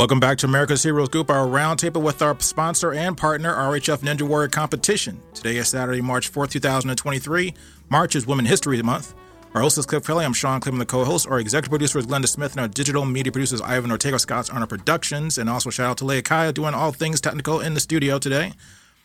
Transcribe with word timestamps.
Welcome 0.00 0.18
back 0.18 0.38
to 0.38 0.46
America's 0.46 0.82
Heroes 0.82 1.10
Group, 1.10 1.28
our 1.28 1.46
roundtable 1.46 2.00
with 2.00 2.22
our 2.22 2.34
sponsor 2.40 2.94
and 2.94 3.14
partner, 3.14 3.54
RHF 3.54 3.98
Ninja 3.98 4.22
Warrior 4.22 4.48
Competition. 4.48 5.20
Today 5.34 5.58
is 5.58 5.68
Saturday, 5.68 6.00
March 6.00 6.32
4th, 6.32 6.52
2023. 6.52 7.52
March 7.90 8.16
is 8.16 8.26
Women 8.26 8.46
History 8.46 8.80
Month. 8.80 9.12
Our 9.52 9.60
host 9.60 9.76
is 9.76 9.84
Cliff 9.84 10.06
Kelly. 10.06 10.24
I'm 10.24 10.32
Sean 10.32 10.58
Cleveland, 10.58 10.80
the 10.80 10.86
co-host. 10.86 11.28
Our 11.28 11.38
executive 11.38 11.68
producer 11.68 11.98
is 11.98 12.06
Glenda 12.06 12.28
Smith, 12.28 12.52
and 12.52 12.62
our 12.62 12.68
digital 12.68 13.04
media 13.04 13.30
producer 13.30 13.56
is 13.56 13.60
Ivan 13.60 13.90
Ortega 13.90 14.18
Scott's 14.18 14.48
on 14.48 14.62
our 14.62 14.66
productions. 14.66 15.36
And 15.36 15.50
also 15.50 15.68
shout 15.68 15.90
out 15.90 15.98
to 15.98 16.06
Leah 16.06 16.22
Kaya 16.22 16.54
doing 16.54 16.72
all 16.72 16.92
things 16.92 17.20
technical 17.20 17.60
in 17.60 17.74
the 17.74 17.80
studio 17.80 18.18
today. 18.18 18.54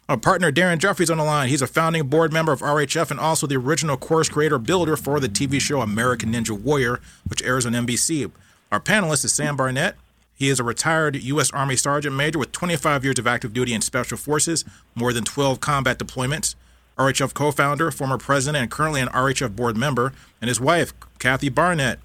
Our 0.08 0.16
partner 0.16 0.50
Darren 0.50 0.78
Jeffrey's 0.78 1.10
on 1.10 1.18
the 1.18 1.26
line. 1.26 1.50
He's 1.50 1.62
a 1.62 1.68
founding 1.68 2.08
board 2.08 2.32
member 2.32 2.54
of 2.54 2.62
RHF 2.62 3.12
and 3.12 3.20
also 3.20 3.48
the 3.48 3.58
original 3.58 3.98
course 3.98 4.30
creator 4.30 4.60
builder 4.60 4.96
for 4.96 5.20
the 5.20 5.28
TV 5.28 5.60
show 5.60 5.82
American 5.82 6.32
Ninja 6.32 6.58
Warrior, 6.58 7.02
which 7.28 7.44
airs 7.44 7.66
on 7.66 7.74
NBC. 7.74 8.32
Our 8.72 8.80
panelist 8.80 9.26
is 9.26 9.34
Sam 9.34 9.58
Barnett. 9.58 9.98
He 10.36 10.50
is 10.50 10.60
a 10.60 10.64
retired 10.64 11.16
U.S. 11.16 11.50
Army 11.52 11.78
Sergeant 11.78 12.16
Major 12.16 12.38
with 12.38 12.52
25 12.52 13.06
years 13.06 13.18
of 13.18 13.26
active 13.26 13.54
duty 13.54 13.74
in 13.74 13.82
Special 13.82 14.18
Forces, 14.18 14.66
more 14.94 15.14
than 15.14 15.24
12 15.24 15.62
combat 15.62 15.98
deployments, 15.98 16.56
RHF 16.98 17.34
co 17.34 17.52
founder, 17.52 17.90
former 17.90 18.18
president, 18.18 18.62
and 18.62 18.72
currently 18.72 19.00
an 19.00 19.08
RHF 19.10 19.56
board 19.56 19.78
member, 19.78 20.12
and 20.42 20.50
his 20.50 20.60
wife, 20.60 20.94
Kathy 21.20 21.48
Barnett, 21.50 22.00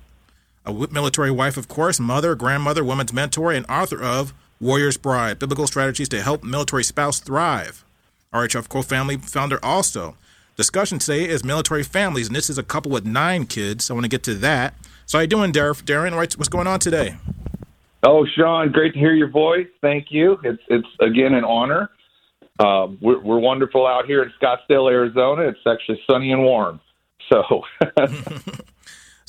a 0.65 0.73
military 0.73 1.31
wife, 1.31 1.57
of 1.57 1.67
course, 1.67 1.99
mother, 1.99 2.37
grandmother, 2.37 2.85
woman's 2.85 3.13
mentor, 3.13 3.51
and 3.53 3.67
author 3.69 4.01
of 4.01 4.33
Warrior's 4.61 4.97
Bride 4.97 5.39
Biblical 5.39 5.67
Strategies 5.67 6.09
to 6.11 6.23
Help 6.23 6.45
Military 6.45 6.85
Spouse 6.85 7.19
Thrive. 7.19 7.85
RHF 8.33 8.69
co 8.69 8.83
family 8.83 9.17
founder 9.17 9.59
also. 9.63 10.17
Discussion 10.57 10.99
today 10.99 11.27
is 11.29 11.43
military 11.43 11.83
families, 11.83 12.29
and 12.29 12.37
this 12.37 12.51
is 12.51 12.59
a 12.59 12.63
couple 12.63 12.93
with 12.93 13.05
nine 13.05 13.47
kids. 13.47 13.91
I 13.91 13.95
want 13.95 14.05
to 14.05 14.11
get 14.11 14.23
to 14.25 14.35
that. 14.35 14.75
So, 15.07 15.19
how 15.19 15.23
you 15.23 15.29
doing, 15.29 15.53
Darren? 15.53 16.15
What's 16.15 16.49
going 16.49 16.67
on 16.67 16.79
today? 16.79 17.17
Oh, 18.03 18.27
Sean, 18.37 18.73
great 18.73 18.95
to 18.95 18.99
hear 18.99 19.13
your 19.13 19.29
voice. 19.29 19.67
Thank 19.83 20.07
you. 20.11 20.39
It's 20.43 20.63
it's 20.69 20.89
again 21.01 21.35
an 21.35 21.45
honor. 21.45 21.91
Um, 22.59 22.99
we're, 23.01 23.21
we're 23.21 23.39
wonderful 23.39 23.87
out 23.87 24.07
here 24.07 24.23
in 24.23 24.33
Scottsdale, 24.41 24.91
Arizona. 24.91 25.43
It's 25.43 25.61
actually 25.67 26.01
sunny 26.09 26.33
and 26.33 26.43
warm. 26.43 26.81
So, 27.33 27.63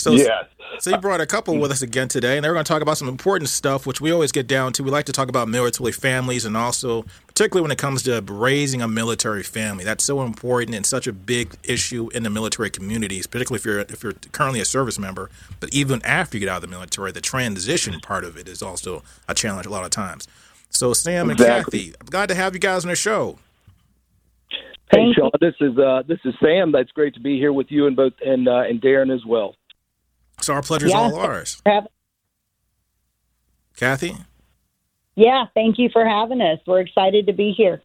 so 0.01 0.11
yeah. 0.13 0.43
So 0.79 0.89
you 0.89 0.97
brought 0.97 1.21
a 1.21 1.25
couple 1.25 1.57
with 1.57 1.71
us 1.71 1.81
again 1.81 2.07
today, 2.07 2.37
and 2.37 2.43
they're 2.43 2.53
going 2.53 2.63
to 2.63 2.71
talk 2.71 2.81
about 2.81 2.97
some 2.97 3.07
important 3.07 3.49
stuff, 3.49 3.85
which 3.85 4.01
we 4.01 4.11
always 4.11 4.31
get 4.31 4.47
down 4.47 4.73
to. 4.73 4.83
We 4.83 4.89
like 4.89 5.05
to 5.05 5.11
talk 5.11 5.29
about 5.29 5.47
military 5.47 5.91
families, 5.91 6.45
and 6.45 6.55
also 6.57 7.05
particularly 7.27 7.61
when 7.61 7.71
it 7.71 7.77
comes 7.77 8.03
to 8.03 8.21
raising 8.21 8.81
a 8.81 8.87
military 8.87 9.43
family. 9.43 9.83
That's 9.83 10.03
so 10.03 10.21
important 10.21 10.75
and 10.75 10.85
such 10.85 11.07
a 11.07 11.13
big 11.13 11.55
issue 11.63 12.09
in 12.13 12.23
the 12.23 12.29
military 12.29 12.69
communities, 12.69 13.27
particularly 13.27 13.59
if 13.59 13.65
you're 13.65 13.79
if 13.79 14.03
you're 14.03 14.13
currently 14.31 14.59
a 14.59 14.65
service 14.65 14.97
member. 14.97 15.29
But 15.59 15.73
even 15.73 16.01
after 16.03 16.37
you 16.37 16.41
get 16.41 16.49
out 16.49 16.63
of 16.63 16.69
the 16.69 16.75
military, 16.75 17.11
the 17.11 17.21
transition 17.21 17.99
part 17.99 18.23
of 18.23 18.37
it 18.37 18.47
is 18.47 18.61
also 18.61 19.03
a 19.27 19.33
challenge 19.33 19.67
a 19.67 19.69
lot 19.69 19.83
of 19.83 19.91
times. 19.91 20.27
So 20.69 20.93
Sam 20.93 21.29
and. 21.29 21.37
Kathy, 21.37 21.93
I'm 21.99 22.07
glad 22.07 22.29
to 22.29 22.35
have 22.35 22.53
you 22.53 22.59
guys 22.59 22.85
on 22.85 22.89
the 22.89 22.95
show. 22.95 23.37
Hey 24.91 25.13
Sean, 25.15 25.31
this 25.39 25.55
is 25.61 25.77
uh, 25.77 26.03
this 26.05 26.19
is 26.25 26.33
Sam. 26.43 26.71
That's 26.73 26.91
great 26.91 27.13
to 27.13 27.21
be 27.21 27.37
here 27.37 27.53
with 27.53 27.67
you 27.69 27.87
and 27.87 27.95
both 27.95 28.13
and 28.25 28.47
uh, 28.47 28.63
and 28.67 28.81
Darren 28.81 29.13
as 29.13 29.25
well. 29.25 29.55
So 30.41 30.53
our 30.53 30.61
pleasure 30.61 30.87
is 30.87 30.93
all 30.93 31.15
ours. 31.15 31.61
Have- 31.65 31.87
Kathy. 33.75 34.15
Yeah, 35.15 35.45
thank 35.53 35.77
you 35.77 35.89
for 35.91 36.05
having 36.05 36.41
us. 36.41 36.59
We're 36.65 36.81
excited 36.81 37.27
to 37.27 37.33
be 37.33 37.51
here. 37.51 37.81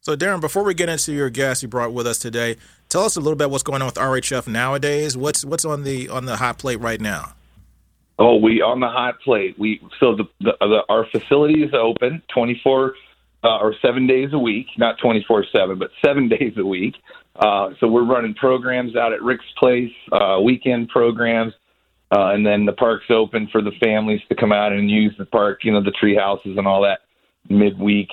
So, 0.00 0.16
Darren, 0.16 0.40
before 0.40 0.62
we 0.62 0.74
get 0.74 0.88
into 0.88 1.12
your 1.12 1.30
guest 1.30 1.62
you 1.62 1.68
brought 1.68 1.92
with 1.92 2.06
us 2.06 2.18
today, 2.18 2.56
tell 2.88 3.04
us 3.04 3.16
a 3.16 3.20
little 3.20 3.36
bit 3.36 3.50
what's 3.50 3.62
going 3.62 3.82
on 3.82 3.86
with 3.86 3.96
RHF 3.96 4.46
nowadays. 4.46 5.16
What's 5.16 5.44
what's 5.44 5.64
on 5.64 5.82
the 5.84 6.08
on 6.08 6.24
the 6.24 6.36
hot 6.36 6.58
plate 6.58 6.80
right 6.80 7.00
now? 7.00 7.34
Oh, 8.18 8.36
we 8.36 8.62
on 8.62 8.80
the 8.80 8.88
hot 8.88 9.20
plate. 9.20 9.58
We 9.58 9.80
so 10.00 10.14
the, 10.16 10.24
the, 10.40 10.56
the 10.60 10.82
our 10.88 11.06
facility 11.10 11.62
is 11.62 11.72
open 11.74 12.22
twenty 12.32 12.60
four 12.62 12.94
uh, 13.44 13.58
or 13.58 13.74
seven 13.82 14.06
days 14.06 14.30
a 14.32 14.38
week, 14.38 14.66
not 14.76 14.98
twenty 14.98 15.24
four 15.26 15.44
seven, 15.52 15.78
but 15.78 15.90
seven 16.04 16.28
days 16.38 16.54
a 16.56 16.64
week. 16.64 16.94
Uh, 17.36 17.70
so 17.78 17.86
we're 17.86 18.04
running 18.04 18.34
programs 18.34 18.96
out 18.96 19.12
at 19.12 19.22
Rick's 19.22 19.44
Place, 19.58 19.92
uh, 20.10 20.38
weekend 20.42 20.88
programs. 20.88 21.52
Uh, 22.10 22.32
and 22.32 22.46
then 22.46 22.64
the 22.64 22.72
park's 22.72 23.10
open 23.10 23.48
for 23.52 23.60
the 23.60 23.72
families 23.82 24.20
to 24.28 24.34
come 24.34 24.52
out 24.52 24.72
and 24.72 24.90
use 24.90 25.14
the 25.18 25.26
park, 25.26 25.60
you 25.62 25.72
know, 25.72 25.82
the 25.82 25.90
tree 25.90 26.16
houses 26.16 26.56
and 26.56 26.66
all 26.66 26.82
that 26.82 27.00
midweek. 27.50 28.08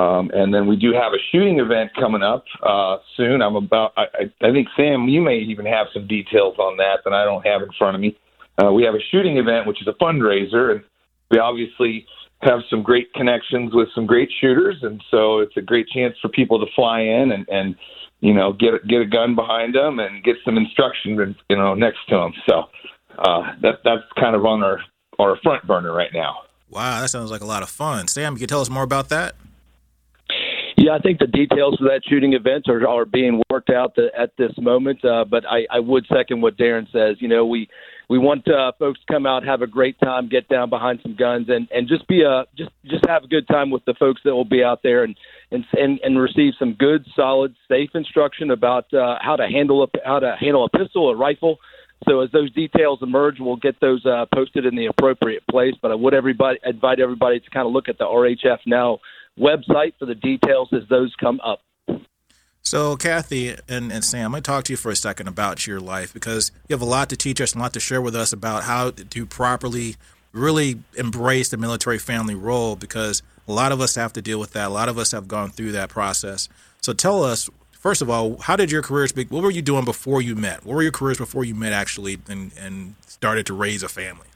Um, 0.00 0.30
and 0.32 0.54
then 0.54 0.66
we 0.66 0.76
do 0.76 0.92
have 0.92 1.12
a 1.12 1.22
shooting 1.32 1.58
event 1.58 1.90
coming 1.98 2.22
up 2.22 2.44
uh, 2.62 2.98
soon. 3.16 3.42
I'm 3.42 3.56
about, 3.56 3.92
I, 3.96 4.30
I 4.40 4.52
think, 4.52 4.68
Sam, 4.76 5.08
you 5.08 5.20
may 5.20 5.38
even 5.38 5.66
have 5.66 5.88
some 5.92 6.06
details 6.06 6.56
on 6.58 6.76
that 6.76 6.98
that 7.04 7.12
I 7.12 7.24
don't 7.24 7.44
have 7.46 7.62
in 7.62 7.70
front 7.76 7.96
of 7.96 8.00
me. 8.00 8.16
Uh, 8.62 8.72
we 8.72 8.84
have 8.84 8.94
a 8.94 9.02
shooting 9.10 9.38
event, 9.38 9.66
which 9.66 9.80
is 9.80 9.88
a 9.88 10.04
fundraiser, 10.04 10.72
and 10.72 10.84
we 11.30 11.38
obviously 11.38 12.06
have 12.42 12.60
some 12.70 12.82
great 12.82 13.12
connections 13.14 13.72
with 13.74 13.88
some 13.94 14.06
great 14.06 14.30
shooters, 14.40 14.76
and 14.82 15.02
so 15.10 15.40
it's 15.40 15.56
a 15.56 15.62
great 15.62 15.88
chance 15.88 16.14
for 16.20 16.28
people 16.28 16.60
to 16.60 16.66
fly 16.74 17.00
in 17.00 17.32
and, 17.32 17.48
and 17.48 17.74
you 18.20 18.32
know, 18.32 18.52
get 18.52 18.86
get 18.88 19.00
a 19.00 19.06
gun 19.06 19.34
behind 19.34 19.74
them 19.74 19.98
and 19.98 20.24
get 20.24 20.36
some 20.44 20.56
instruction, 20.56 21.36
you 21.48 21.56
know, 21.56 21.74
next 21.74 21.98
to 22.08 22.16
them. 22.16 22.32
So 22.48 22.64
uh, 23.18 23.42
that 23.62 23.80
that's 23.84 24.02
kind 24.18 24.34
of 24.36 24.44
on 24.44 24.62
our 24.62 24.80
our 25.18 25.36
front 25.42 25.66
burner 25.66 25.92
right 25.92 26.12
now. 26.12 26.38
Wow, 26.70 27.00
that 27.00 27.10
sounds 27.10 27.30
like 27.30 27.40
a 27.40 27.46
lot 27.46 27.62
of 27.62 27.68
fun. 27.68 28.08
Sam, 28.08 28.32
you 28.32 28.40
can 28.40 28.48
tell 28.48 28.60
us 28.60 28.70
more 28.70 28.82
about 28.82 29.08
that. 29.10 29.36
Yeah, 30.76 30.92
I 30.92 30.98
think 30.98 31.20
the 31.20 31.28
details 31.28 31.76
for 31.78 31.84
that 31.84 32.02
shooting 32.04 32.32
event 32.32 32.68
are, 32.68 32.86
are 32.86 33.04
being 33.04 33.40
worked 33.48 33.70
out 33.70 33.94
the, 33.94 34.08
at 34.18 34.36
this 34.36 34.50
moment. 34.58 35.04
Uh, 35.04 35.24
but 35.24 35.44
I, 35.48 35.66
I 35.70 35.78
would 35.78 36.04
second 36.12 36.40
what 36.40 36.56
Darren 36.56 36.90
says. 36.90 37.16
You 37.20 37.28
know, 37.28 37.46
we 37.46 37.68
we 38.10 38.18
want 38.18 38.46
uh, 38.48 38.72
folks 38.78 39.00
to 39.00 39.12
come 39.12 39.24
out, 39.24 39.44
have 39.46 39.62
a 39.62 39.66
great 39.66 39.98
time, 40.00 40.28
get 40.28 40.48
down 40.48 40.70
behind 40.70 41.00
some 41.02 41.14
guns, 41.14 41.48
and 41.48 41.68
and 41.70 41.88
just 41.88 42.06
be 42.08 42.22
a 42.22 42.44
just 42.56 42.70
just 42.84 43.06
have 43.06 43.24
a 43.24 43.28
good 43.28 43.46
time 43.46 43.70
with 43.70 43.84
the 43.84 43.94
folks 43.94 44.20
that 44.24 44.34
will 44.34 44.44
be 44.44 44.64
out 44.64 44.82
there 44.82 45.04
and 45.04 45.16
and 45.52 45.64
and, 45.74 46.00
and 46.02 46.20
receive 46.20 46.54
some 46.58 46.74
good, 46.74 47.06
solid, 47.14 47.54
safe 47.68 47.90
instruction 47.94 48.50
about 48.50 48.92
uh, 48.92 49.16
how 49.20 49.36
to 49.36 49.46
handle 49.46 49.84
a 49.84 49.86
how 50.04 50.18
to 50.18 50.34
handle 50.38 50.64
a 50.64 50.76
pistol, 50.76 51.08
a 51.08 51.16
rifle, 51.16 51.58
so 52.08 52.20
as 52.20 52.30
those 52.32 52.52
details 52.52 52.98
emerge, 53.02 53.36
we'll 53.40 53.56
get 53.56 53.80
those 53.80 54.04
uh, 54.04 54.26
posted 54.34 54.66
in 54.66 54.76
the 54.76 54.86
appropriate 54.86 55.46
place. 55.50 55.74
But 55.80 55.90
I 55.90 55.94
would 55.94 56.14
everybody 56.14 56.58
invite 56.64 57.00
everybody 57.00 57.40
to 57.40 57.50
kind 57.50 57.66
of 57.66 57.72
look 57.72 57.88
at 57.88 57.98
the 57.98 58.04
RHF 58.04 58.58
Now 58.66 58.98
website 59.38 59.94
for 59.98 60.06
the 60.06 60.14
details 60.14 60.68
as 60.72 60.82
those 60.88 61.14
come 61.18 61.40
up. 61.40 61.60
So, 62.62 62.96
Kathy 62.96 63.54
and, 63.68 63.92
and 63.92 64.04
Sam, 64.04 64.26
I'm 64.26 64.30
going 64.32 64.42
to 64.42 64.50
talk 64.50 64.64
to 64.64 64.72
you 64.72 64.76
for 64.78 64.90
a 64.90 64.96
second 64.96 65.28
about 65.28 65.66
your 65.66 65.80
life 65.80 66.14
because 66.14 66.50
you 66.66 66.74
have 66.74 66.80
a 66.80 66.86
lot 66.86 67.10
to 67.10 67.16
teach 67.16 67.40
us 67.40 67.52
and 67.52 67.60
a 67.60 67.62
lot 67.62 67.74
to 67.74 67.80
share 67.80 68.00
with 68.00 68.16
us 68.16 68.32
about 68.32 68.64
how 68.64 68.90
to 68.90 69.26
properly 69.26 69.96
really 70.32 70.80
embrace 70.96 71.50
the 71.50 71.58
military 71.58 71.98
family 71.98 72.34
role 72.34 72.74
because 72.74 73.22
a 73.46 73.52
lot 73.52 73.70
of 73.70 73.80
us 73.80 73.96
have 73.96 74.14
to 74.14 74.22
deal 74.22 74.40
with 74.40 74.54
that. 74.54 74.68
A 74.68 74.72
lot 74.72 74.88
of 74.88 74.96
us 74.96 75.12
have 75.12 75.28
gone 75.28 75.50
through 75.50 75.72
that 75.72 75.90
process. 75.90 76.48
So, 76.80 76.94
tell 76.94 77.22
us 77.22 77.50
first 77.84 78.00
of 78.00 78.08
all, 78.08 78.38
how 78.38 78.56
did 78.56 78.72
your 78.72 78.80
careers 78.80 79.12
be? 79.12 79.24
What 79.24 79.42
were 79.42 79.50
you 79.50 79.60
doing 79.60 79.84
before 79.84 80.22
you 80.22 80.34
met? 80.34 80.64
What 80.64 80.74
were 80.74 80.82
your 80.82 80.90
careers 80.90 81.18
before 81.18 81.44
you 81.44 81.54
met 81.54 81.74
actually 81.74 82.18
and, 82.28 82.50
and 82.58 82.94
started 83.06 83.44
to 83.46 83.54
raise 83.54 83.82
a 83.82 83.88
family? 83.88 84.26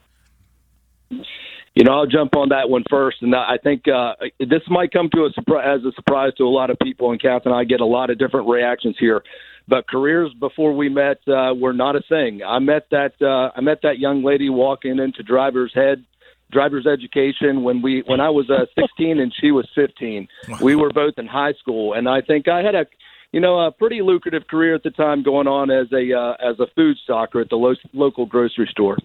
You 1.75 1.85
know, 1.85 1.93
I'll 1.93 2.07
jump 2.07 2.37
on 2.37 2.51
that 2.51 2.69
one 2.69 2.85
first, 2.91 3.23
and 3.23 3.35
I 3.35 3.57
think 3.63 3.89
uh, 3.89 4.15
this 4.39 4.63
might 4.69 4.93
come 4.93 5.09
to 5.15 5.25
a 5.25 5.31
surprise, 5.33 5.81
as 5.81 5.85
a 5.85 5.93
surprise 5.95 6.33
to 6.37 6.45
a 6.45 6.51
lot 6.51 6.71
of 6.71 6.79
people. 6.83 7.11
And 7.11 7.23
Kath 7.23 7.43
and 7.47 7.55
I 7.55 7.65
get 7.65 7.81
a 7.81 7.87
lot 7.87 8.11
of 8.11 8.19
different 8.19 8.49
reactions 8.49 8.97
here. 8.99 9.23
But 9.67 9.89
careers 9.89 10.31
before 10.39 10.75
we 10.75 10.89
met 10.89 11.19
uh, 11.29 11.55
were 11.55 11.73
not 11.73 11.97
a 11.97 12.03
thing. 12.09 12.43
I 12.47 12.59
met 12.59 12.87
that 12.91 13.13
uh, 13.23 13.53
I 13.57 13.61
met 13.61 13.81
that 13.83 13.99
young 13.99 14.25
lady 14.25 14.51
walking 14.51 14.99
into 14.99 15.23
driver's 15.23 15.73
head 15.75 16.05
driver's 16.51 16.87
education 16.87 17.63
when 17.63 17.81
we 17.81 18.03
when 18.07 18.21
I 18.21 18.31
was 18.31 18.51
uh, 18.51 18.65
16 18.79 19.21
and 19.21 19.33
she 19.41 19.53
was 19.53 19.69
15. 19.75 20.27
We 20.61 20.75
were 20.75 20.91
both 20.91 21.15
in 21.17 21.27
high 21.27 21.53
school, 21.55 21.93
and 21.93 22.09
I 22.09 22.23
think 22.23 22.49
I 22.49 22.63
had 22.63 22.75
a 22.75 22.87
you 23.33 23.41
know, 23.41 23.59
a 23.61 23.71
pretty 23.71 24.01
lucrative 24.03 24.47
career 24.49 24.75
at 24.75 24.83
the 24.83 24.91
time 24.91 25.23
going 25.23 25.47
on 25.47 25.71
as 25.71 25.87
a 25.93 26.13
uh, 26.13 26.51
as 26.51 26.59
a 26.61 26.67
food 26.75 26.97
stocker 27.09 27.41
at 27.43 27.51
the 27.51 27.57
lo- 27.57 27.75
local 27.93 28.27
grocery 28.27 28.69
store. 28.71 28.97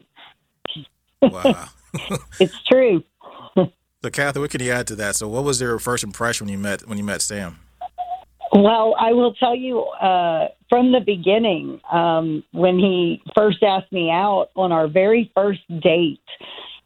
Wow, 1.21 1.65
it's 2.39 2.55
true. 2.69 3.03
so, 3.55 4.09
Kathy, 4.11 4.39
what 4.39 4.49
can 4.49 4.61
you 4.61 4.71
add 4.71 4.87
to 4.87 4.95
that? 4.95 5.15
So, 5.15 5.27
what 5.27 5.43
was 5.43 5.59
your 5.61 5.79
first 5.79 6.03
impression 6.03 6.47
when 6.47 6.51
you 6.53 6.59
met 6.59 6.87
when 6.87 6.97
you 6.97 7.03
met 7.03 7.21
Sam? 7.21 7.59
Well, 8.53 8.95
I 8.99 9.13
will 9.13 9.33
tell 9.33 9.55
you 9.55 9.81
uh, 9.81 10.49
from 10.69 10.91
the 10.91 10.99
beginning 10.99 11.81
um, 11.91 12.43
when 12.51 12.77
he 12.77 13.21
first 13.35 13.63
asked 13.63 13.91
me 13.91 14.11
out 14.11 14.49
on 14.55 14.71
our 14.71 14.87
very 14.87 15.31
first 15.33 15.61
date. 15.81 16.19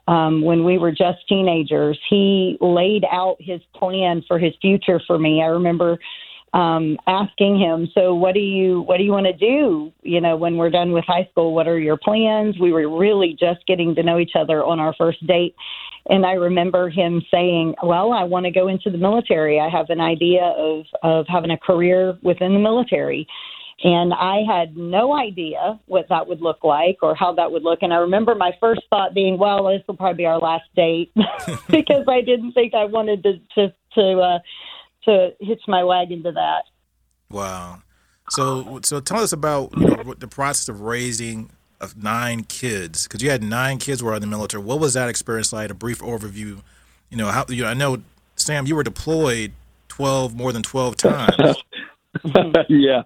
um, 0.08 0.42
when 0.42 0.64
we 0.64 0.78
were 0.78 0.92
just 0.92 1.28
teenagers. 1.28 2.00
He 2.10 2.58
laid 2.62 3.04
out 3.12 3.38
his 3.40 3.62
plan 3.76 4.24
for 4.28 4.40
his 4.40 4.54
future 4.62 5.02
for 5.06 5.20
me. 5.20 5.44
I 5.44 5.48
remember 5.48 6.00
um, 6.54 6.98
asking 7.08 7.60
him, 7.60 7.88
"So 7.94 8.16
what 8.16 8.34
do 8.34 8.40
you 8.40 8.82
what 8.82 8.98
do 8.98 9.04
you 9.04 9.12
want 9.12 9.26
to 9.28 9.34
do? 9.34 9.92
You 10.04 10.22
know, 10.22 10.36
when 10.36 10.58
we're 10.58 10.70
done 10.70 10.92
with 10.92 11.06
high 11.06 11.28
school, 11.32 11.54
what 11.54 11.68
are 11.68 11.80
your 11.80 11.98
plans?" 11.98 12.58
We 12.60 12.72
were 12.72 12.98
really 12.98 13.36
just 13.40 13.66
getting 13.68 13.96
to 13.96 14.04
know 14.04 14.20
each 14.20 14.36
other 14.36 14.64
on 14.64 14.80
our 14.80 14.94
first 14.98 15.26
date, 15.28 15.56
and 16.10 16.26
I 16.26 16.34
remember 16.34 16.90
him 16.90 17.22
saying, 17.30 17.76
"Well, 17.84 18.14
I 18.14 18.24
want 18.24 18.46
to 18.46 18.52
go 18.52 18.68
into 18.68 18.90
the 18.90 18.98
military. 18.98 19.60
I 19.60 19.70
have 19.70 19.90
an 19.90 20.02
idea 20.02 20.44
of 20.44 20.86
of 21.04 21.26
having 21.28 21.52
a 21.52 21.58
career 21.58 22.18
within 22.22 22.54
the 22.54 22.60
military." 22.60 23.28
And 23.84 24.12
I 24.12 24.42
had 24.48 24.76
no 24.76 25.16
idea 25.16 25.80
what 25.86 26.10
that 26.10 26.28
would 26.28 26.42
look 26.42 26.64
like 26.64 26.98
or 27.04 27.14
how 27.14 27.34
that 27.34 27.52
would 27.52 27.62
look. 27.62 27.84
And 27.84 27.94
I 27.94 27.98
remember 27.98 28.34
my 28.34 28.52
first 28.60 28.82
thought 28.90 29.14
being, 29.14 29.38
well, 29.38 29.66
this 29.66 29.84
will 29.88 29.96
probably 29.96 30.18
be 30.18 30.26
our 30.26 30.40
last 30.40 30.64
date 30.76 31.12
because 31.70 32.06
I 32.08 32.22
didn't 32.22 32.54
think 32.54 32.74
I 32.74 32.86
wanted 32.86 33.22
to, 33.22 33.34
to, 33.54 33.74
to, 33.94 34.20
uh, 34.20 34.40
to 35.08 35.30
hitch 35.40 35.62
my 35.68 35.84
wagon 35.84 36.24
to 36.24 36.32
that. 36.34 36.64
Wow. 37.30 37.82
So, 38.30 38.80
so 38.84 39.00
tell 39.00 39.20
us 39.20 39.32
about 39.32 39.78
you 39.78 39.88
know, 39.88 40.14
the 40.18 40.28
process 40.28 40.68
of 40.70 40.82
raising 40.82 41.50
of 41.80 42.02
nine 42.02 42.44
kids 42.44 43.08
because 43.08 43.22
you 43.22 43.30
had 43.30 43.44
nine 43.44 43.78
kids 43.78 44.02
who 44.02 44.08
were 44.08 44.16
in 44.16 44.22
the 44.22 44.28
military. 44.28 44.64
What 44.64 44.80
was 44.80 44.94
that 44.96 45.10
experience 45.10 45.54
like? 45.54 45.70
A 45.70 45.74
brief 45.74 46.00
overview. 46.00 46.62
You 47.10 47.18
know 47.18 47.28
how 47.28 47.46
you 47.50 47.64
know. 47.64 47.70
I 47.70 47.74
know 47.74 48.02
Sam, 48.36 48.66
you 48.66 48.76
were 48.76 48.84
deployed 48.84 49.52
twelve 49.88 50.36
more 50.36 50.52
than 50.52 50.64
twelve 50.64 50.98
times. 50.98 51.58
yeah, 52.70 53.04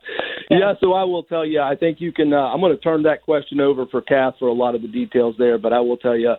yeah. 0.49 0.73
So 0.79 0.93
I 0.93 1.03
will 1.03 1.23
tell 1.23 1.45
you. 1.45 1.61
I 1.61 1.75
think 1.75 2.01
you 2.01 2.11
can. 2.11 2.33
Uh, 2.33 2.47
I'm 2.47 2.59
going 2.59 2.75
to 2.75 2.81
turn 2.81 3.03
that 3.03 3.21
question 3.21 3.59
over 3.59 3.85
for 3.87 4.01
Kath 4.01 4.35
for 4.39 4.47
a 4.47 4.53
lot 4.53 4.73
of 4.73 4.81
the 4.81 4.87
details 4.87 5.35
there. 5.37 5.57
But 5.57 5.73
I 5.73 5.79
will 5.81 5.97
tell 5.97 6.17
you, 6.17 6.33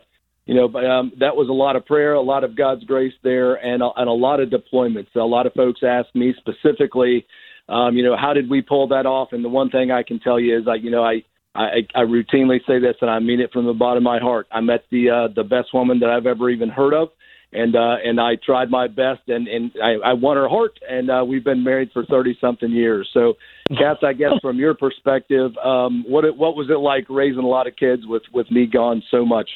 you 0.47 0.55
know, 0.55 0.69
but 0.69 0.85
um, 0.85 1.13
that 1.21 1.37
was 1.37 1.49
a 1.49 1.53
lot 1.53 1.77
of 1.77 1.87
prayer, 1.87 2.15
a 2.15 2.21
lot 2.21 2.43
of 2.45 2.57
God's 2.57 2.85
grace 2.85 3.15
there, 3.23 3.55
and 3.55 3.83
a, 3.83 3.91
and 3.97 4.09
a 4.09 4.13
lot 4.13 4.41
of 4.41 4.51
deployments. 4.51 5.15
A 5.15 5.21
lot 5.21 5.47
of 5.47 5.53
folks 5.55 5.81
asked 5.87 6.15
me 6.15 6.35
specifically, 6.39 7.27
um, 7.69 7.97
you 7.97 8.05
know, 8.05 8.17
how 8.17 8.33
did 8.33 8.51
we 8.51 8.61
pull 8.61 8.89
that 8.89 9.07
off? 9.07 9.29
And 9.33 9.45
the 9.45 9.49
one 9.49 9.71
thing 9.71 9.91
I 9.91 10.03
can 10.03 10.19
tell 10.19 10.41
you 10.41 10.59
is, 10.59 10.65
like, 10.67 10.83
you 10.83 10.91
know, 10.91 11.05
I. 11.05 11.23
I, 11.55 11.87
I 11.95 12.05
routinely 12.05 12.61
say 12.67 12.79
this, 12.81 12.97
and 13.03 13.11
I 13.11 13.19
mean 13.19 13.39
it 13.39 13.53
from 13.53 13.67
the 13.67 13.75
bottom 13.75 13.99
of 13.99 14.05
my 14.05 14.19
heart. 14.19 14.47
I 14.51 14.63
met 14.63 14.85
the 14.91 15.11
uh, 15.11 15.35
the 15.37 15.45
best 15.45 15.75
woman 15.75 15.99
that 15.99 16.09
I've 16.09 16.25
ever 16.25 16.49
even 16.49 16.71
heard 16.71 16.95
of, 16.95 17.11
and 17.53 17.77
uh, 17.77 17.97
and 18.03 18.19
I 18.19 18.37
tried 18.37 18.71
my 18.71 18.89
best, 18.89 19.21
and 19.29 19.47
and 19.49 19.71
I, 19.83 19.97
I 20.03 20.13
won 20.15 20.39
her 20.39 20.49
heart, 20.49 20.79
and 20.89 21.11
uh, 21.11 21.23
we've 21.29 21.45
been 21.45 21.63
married 21.63 21.91
for 21.93 22.07
thirty 22.07 22.39
something 22.41 22.71
years. 22.71 23.07
So, 23.13 23.35
Kath, 23.69 24.03
I 24.03 24.15
guess 24.15 24.33
from 24.41 24.57
your 24.57 24.73
perspective, 24.73 25.51
um, 25.63 26.07
what 26.09 26.25
it, 26.25 26.35
what 26.35 26.57
was 26.57 26.71
it 26.71 26.79
like 26.79 27.05
raising 27.11 27.45
a 27.45 27.47
lot 27.47 27.67
of 27.67 27.77
kids 27.77 28.07
with 28.07 28.23
with 28.33 28.51
me 28.51 28.67
gone 28.67 29.03
so 29.11 29.27
much? 29.27 29.51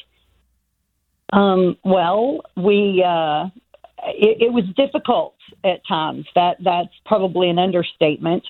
Um, 1.33 1.77
well, 1.83 2.41
we 2.55 3.03
uh, 3.05 3.45
it, 4.05 4.41
it 4.41 4.53
was 4.53 4.63
difficult 4.75 5.35
at 5.63 5.85
times. 5.87 6.25
That 6.35 6.57
that's 6.63 6.93
probably 7.05 7.49
an 7.49 7.59
understatement. 7.59 8.43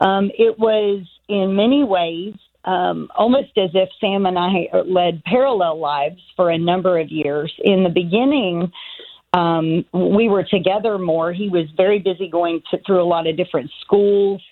Um, 0.00 0.30
it 0.38 0.58
was 0.58 1.06
in 1.28 1.56
many 1.56 1.84
ways 1.84 2.34
um, 2.64 3.08
almost 3.16 3.56
as 3.56 3.70
if 3.74 3.88
Sam 4.00 4.26
and 4.26 4.38
I 4.38 4.68
led 4.86 5.24
parallel 5.24 5.80
lives 5.80 6.20
for 6.36 6.50
a 6.50 6.58
number 6.58 6.98
of 6.98 7.08
years. 7.10 7.52
In 7.64 7.84
the 7.84 7.90
beginning, 7.90 8.70
um, 9.32 9.84
we 9.92 10.28
were 10.28 10.44
together 10.44 10.98
more. 10.98 11.32
He 11.32 11.48
was 11.48 11.66
very 11.76 11.98
busy 11.98 12.28
going 12.28 12.62
to, 12.70 12.78
through 12.84 13.02
a 13.02 13.04
lot 13.04 13.26
of 13.26 13.36
different 13.36 13.70
schools, 13.80 14.42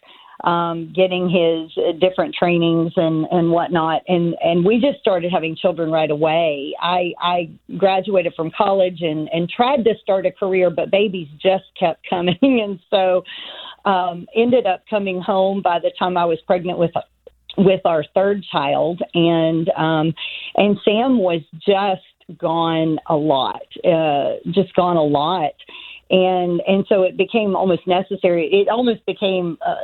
um, 0.45 0.93
getting 0.95 1.29
his 1.29 1.77
uh, 1.77 1.93
different 1.99 2.35
trainings 2.35 2.93
and, 2.97 3.27
and 3.31 3.51
whatnot. 3.51 4.03
And, 4.07 4.35
and 4.43 4.65
we 4.65 4.81
just 4.81 5.01
started 5.01 5.33
having 5.33 5.57
children 5.57 5.91
right 5.91 6.11
away. 6.11 6.75
I, 6.81 7.13
I 7.21 7.51
graduated 7.77 8.35
from 8.35 8.51
college 8.57 8.99
and, 9.01 9.29
and 9.33 9.49
tried 9.49 9.85
to 9.85 9.95
start 10.01 10.27
a 10.27 10.33
career, 10.33 10.71
but 10.71 10.91
babies 10.91 11.29
just 11.43 11.65
kept 11.79 12.07
coming. 12.11 12.39
And 12.43 12.79
so 12.91 13.25
um, 13.85 14.27
ended 14.37 14.67
up 14.67 14.85
coming 14.89 15.21
home 15.21 15.63
by 15.63 15.79
the 15.79 15.91
time 15.99 16.17
I 16.17 16.25
was 16.25 16.39
pregnant 16.47 16.79
with 16.79 16.93
with 17.57 17.81
our 17.85 18.05
third 18.15 18.45
child, 18.53 19.03
and 19.15 19.69
um, 19.71 20.15
and 20.55 20.79
Sam 20.85 21.19
was 21.19 21.41
just 21.55 22.39
gone 22.39 22.99
a 23.09 23.17
lot, 23.17 23.63
uh, 23.85 24.37
just 24.53 24.75
gone 24.75 24.97
a 24.97 25.03
lot, 25.03 25.53
and 26.09 26.61
and 26.67 26.87
so 26.89 27.03
it 27.03 27.17
became 27.17 27.57
almost 27.57 27.87
necessary. 27.87 28.47
It 28.47 28.69
almost 28.69 29.05
became. 29.07 29.59
Uh, 29.67 29.75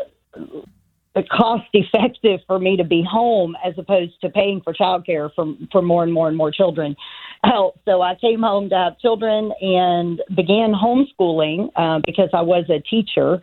cost 1.31 1.69
effective 1.73 2.41
for 2.47 2.59
me 2.59 2.77
to 2.77 2.85
be 2.85 3.05
home 3.09 3.57
as 3.65 3.75
opposed 3.79 4.21
to 4.21 4.29
paying 4.31 4.61
for 4.61 4.75
childcare 4.75 5.31
for 5.35 5.55
for 5.71 5.81
more 5.81 6.03
and 6.03 6.13
more 6.13 6.29
and 6.29 6.37
more 6.37 6.51
children. 6.51 6.97
So 7.85 8.01
I 8.01 8.15
came 8.15 8.41
home 8.41 8.71
to 8.71 8.75
have 8.75 8.99
children 8.99 9.53
and 9.61 10.21
began 10.35 10.73
homeschooling 10.73 11.69
uh, 11.77 12.01
because 12.07 12.31
I 12.33 12.41
was 12.41 12.65
a 12.71 12.81
teacher, 12.81 13.41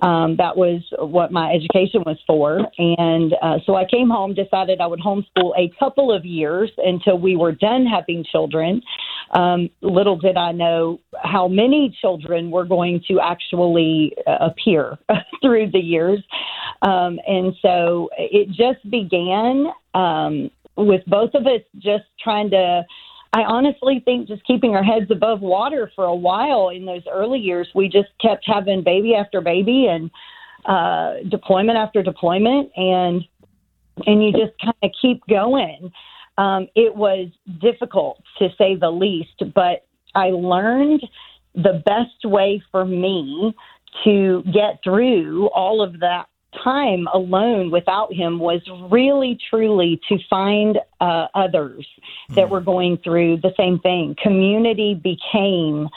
um, 0.00 0.36
that 0.36 0.56
was 0.56 0.82
what 0.98 1.30
my 1.30 1.52
education 1.52 2.02
was 2.04 2.18
for. 2.26 2.66
And 2.78 3.34
uh, 3.42 3.58
so 3.64 3.76
I 3.76 3.84
came 3.84 4.10
home, 4.10 4.34
decided 4.34 4.80
I 4.80 4.86
would 4.86 5.00
homeschool 5.00 5.52
a 5.56 5.70
couple 5.78 6.12
of 6.12 6.24
years 6.24 6.70
until 6.78 7.18
we 7.18 7.36
were 7.36 7.52
done 7.52 7.86
having 7.86 8.24
children. 8.24 8.82
Um, 9.30 9.70
little 9.80 10.16
did 10.16 10.36
I 10.36 10.52
know 10.52 11.00
how 11.22 11.48
many 11.48 11.96
children 12.00 12.50
were 12.50 12.64
going 12.64 13.02
to 13.08 13.20
actually 13.20 14.14
uh, 14.26 14.38
appear 14.40 14.98
through 15.42 15.70
the 15.70 15.78
years. 15.78 16.22
Um, 16.82 17.18
and 17.26 17.54
so 17.62 18.10
it 18.18 18.48
just 18.48 18.88
began 18.90 19.66
um, 19.94 20.50
with 20.76 21.02
both 21.06 21.34
of 21.34 21.46
us 21.46 21.62
just 21.78 22.04
trying 22.22 22.50
to 22.50 22.84
I 23.34 23.42
honestly 23.42 24.00
think 24.04 24.28
just 24.28 24.46
keeping 24.46 24.76
our 24.76 24.84
heads 24.84 25.10
above 25.10 25.40
water 25.40 25.90
for 25.96 26.04
a 26.04 26.14
while 26.14 26.68
in 26.68 26.84
those 26.84 27.02
early 27.10 27.40
years, 27.40 27.66
we 27.74 27.88
just 27.88 28.10
kept 28.22 28.44
having 28.46 28.84
baby 28.84 29.16
after 29.16 29.40
baby 29.40 29.88
and 29.90 30.08
uh, 30.66 31.14
deployment 31.28 31.76
after 31.76 32.00
deployment, 32.00 32.70
and 32.76 33.24
and 34.06 34.24
you 34.24 34.30
just 34.30 34.52
kind 34.62 34.76
of 34.84 34.90
keep 35.02 35.20
going. 35.28 35.90
Um, 36.36 36.68
it 36.74 36.94
was 36.94 37.28
difficult 37.60 38.22
to 38.38 38.48
say 38.58 38.76
the 38.76 38.90
least, 38.90 39.42
but 39.54 39.86
I 40.14 40.30
learned 40.30 41.02
the 41.54 41.82
best 41.84 42.24
way 42.24 42.62
for 42.70 42.84
me 42.84 43.54
to 44.04 44.42
get 44.52 44.80
through 44.82 45.48
all 45.54 45.82
of 45.82 46.00
that 46.00 46.26
time 46.62 47.06
alone 47.12 47.70
without 47.70 48.12
him 48.12 48.38
was 48.38 48.60
really 48.90 49.38
truly 49.50 50.00
to 50.08 50.18
find 50.30 50.78
uh, 51.00 51.26
others 51.34 51.86
mm. 52.30 52.34
that 52.34 52.48
were 52.48 52.60
going 52.60 52.98
through 52.98 53.38
the 53.38 53.52
same 53.56 53.78
thing. 53.80 54.14
Community 54.22 54.94
became 54.94 55.88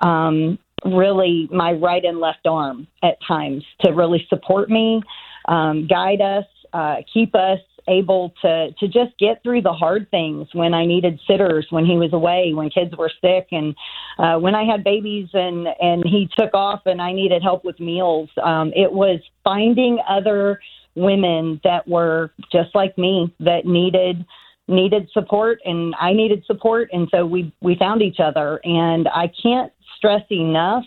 um, 0.00 0.58
really 0.84 1.48
my 1.52 1.72
right 1.72 2.04
and 2.04 2.18
left 2.18 2.46
arm 2.46 2.86
at 3.02 3.18
times 3.26 3.64
to 3.82 3.92
really 3.92 4.26
support 4.28 4.70
me, 4.70 5.02
um, 5.46 5.86
guide 5.86 6.20
us, 6.20 6.44
uh, 6.72 6.96
keep 7.12 7.34
us 7.34 7.60
able 7.90 8.32
to 8.42 8.70
to 8.78 8.86
just 8.86 9.18
get 9.18 9.42
through 9.42 9.62
the 9.62 9.72
hard 9.72 10.10
things 10.10 10.48
when 10.52 10.72
I 10.74 10.86
needed 10.86 11.20
sitters 11.26 11.66
when 11.70 11.84
he 11.84 11.96
was 11.96 12.12
away, 12.12 12.52
when 12.54 12.70
kids 12.70 12.96
were 12.96 13.10
sick, 13.20 13.48
and 13.50 13.74
uh, 14.18 14.38
when 14.38 14.54
I 14.54 14.64
had 14.64 14.84
babies 14.84 15.28
and 15.34 15.66
and 15.80 16.04
he 16.04 16.28
took 16.38 16.54
off 16.54 16.82
and 16.86 17.02
I 17.02 17.12
needed 17.12 17.42
help 17.42 17.64
with 17.64 17.78
meals. 17.80 18.30
Um, 18.42 18.72
it 18.74 18.92
was 18.92 19.20
finding 19.44 19.98
other 20.08 20.60
women 20.94 21.60
that 21.64 21.86
were 21.86 22.32
just 22.52 22.74
like 22.74 22.96
me 22.96 23.34
that 23.40 23.66
needed 23.66 24.24
needed 24.68 25.08
support 25.12 25.58
and 25.64 25.94
I 26.00 26.12
needed 26.12 26.44
support 26.46 26.90
and 26.92 27.08
so 27.10 27.26
we 27.26 27.52
we 27.60 27.76
found 27.76 28.02
each 28.02 28.20
other 28.20 28.60
and 28.64 29.08
I 29.08 29.30
can't 29.42 29.72
stress 29.96 30.22
enough 30.30 30.84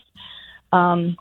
um, 0.71 1.17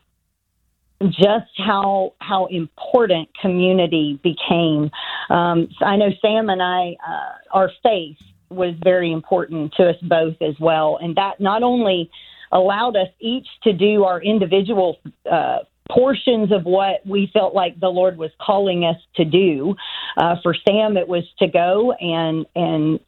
just 1.11 1.51
how 1.59 2.15
how 2.19 2.47
important 2.47 3.29
community 3.41 4.21
became. 4.23 4.91
Um, 5.31 5.69
I 5.81 5.97
know 5.97 6.11
Sam 6.21 6.51
and 6.51 6.63
I, 6.63 6.97
uh, 7.07 7.57
our 7.57 7.71
faith 7.83 8.17
was 8.51 8.75
very 8.85 9.13
important 9.13 9.73
to 9.75 9.91
us 9.91 9.97
both 10.03 10.37
as 10.41 10.55
well, 10.61 10.99
and 11.01 11.17
that 11.17 11.41
not 11.41 11.63
only 11.63 12.11
allowed 12.53 12.97
us 12.97 13.09
each 13.21 13.47
to 13.63 13.73
do 13.73 14.05
our 14.05 14.21
individual 14.21 14.99
uh, 15.31 15.59
portions 15.91 16.53
of 16.53 16.65
what 16.65 17.05
we 17.07 17.31
felt 17.33 17.55
like 17.55 17.79
the 17.81 17.89
Lord 17.89 18.17
was 18.17 18.31
calling 18.41 18.85
us 18.85 18.97
to 19.17 19.25
do. 19.25 19.75
Uh, 20.17 20.37
for 20.43 20.55
Sam, 20.67 20.97
it 20.97 21.09
was 21.09 21.25
to 21.39 21.49
go 21.49 21.93
and 21.93 22.47
and 22.55 23.01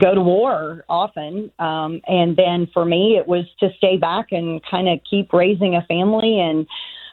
go 0.00 0.14
to 0.14 0.20
war 0.20 0.84
often, 0.88 1.50
um, 1.58 2.00
and 2.06 2.36
then 2.36 2.68
for 2.72 2.84
me, 2.84 3.16
it 3.18 3.26
was 3.26 3.44
to 3.58 3.70
stay 3.76 3.96
back 3.96 4.26
and 4.30 4.60
kind 4.70 4.88
of 4.88 5.00
keep 5.08 5.32
raising 5.32 5.74
a 5.74 5.82
family 5.82 6.38
and 6.38 6.66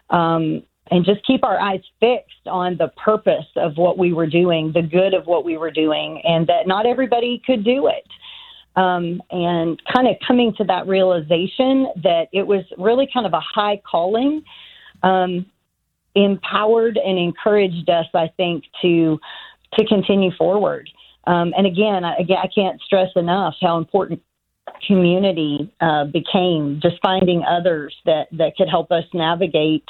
um, 0.09 0.63
and 0.89 1.05
just 1.05 1.25
keep 1.25 1.43
our 1.43 1.59
eyes 1.59 1.81
fixed 1.99 2.47
on 2.47 2.77
the 2.77 2.87
purpose 3.03 3.45
of 3.55 3.77
what 3.77 3.97
we 3.97 4.13
were 4.13 4.27
doing, 4.27 4.71
the 4.73 4.81
good 4.81 5.13
of 5.13 5.25
what 5.25 5.43
we 5.43 5.57
were 5.57 5.71
doing, 5.71 6.21
and 6.23 6.47
that 6.47 6.67
not 6.67 6.85
everybody 6.85 7.41
could 7.45 7.63
do 7.63 7.87
it. 7.87 8.07
Um, 8.79 9.21
and 9.31 9.81
kind 9.91 10.07
of 10.07 10.15
coming 10.25 10.53
to 10.57 10.63
that 10.65 10.87
realization 10.87 11.87
that 12.03 12.27
it 12.31 12.45
was 12.45 12.63
really 12.77 13.09
kind 13.11 13.25
of 13.25 13.33
a 13.33 13.39
high 13.39 13.81
calling, 13.89 14.43
um, 15.01 15.47
empowered 16.13 16.97
and 16.97 17.17
encouraged 17.17 17.89
us, 17.89 18.05
I 18.13 18.29
think, 18.37 18.65
to 18.83 19.19
to 19.73 19.85
continue 19.85 20.31
forward. 20.37 20.89
Um, 21.25 21.53
and 21.57 21.67
again, 21.67 22.05
I, 22.05 22.15
again, 22.15 22.37
I 22.41 22.47
can't 22.47 22.79
stress 22.81 23.09
enough 23.15 23.55
how 23.61 23.77
important 23.77 24.21
community 24.85 25.71
uh, 25.81 26.05
became, 26.05 26.79
just 26.81 26.95
finding 27.01 27.43
others 27.43 27.95
that, 28.05 28.27
that 28.31 28.55
could 28.55 28.69
help 28.69 28.91
us 28.91 29.03
navigate 29.13 29.83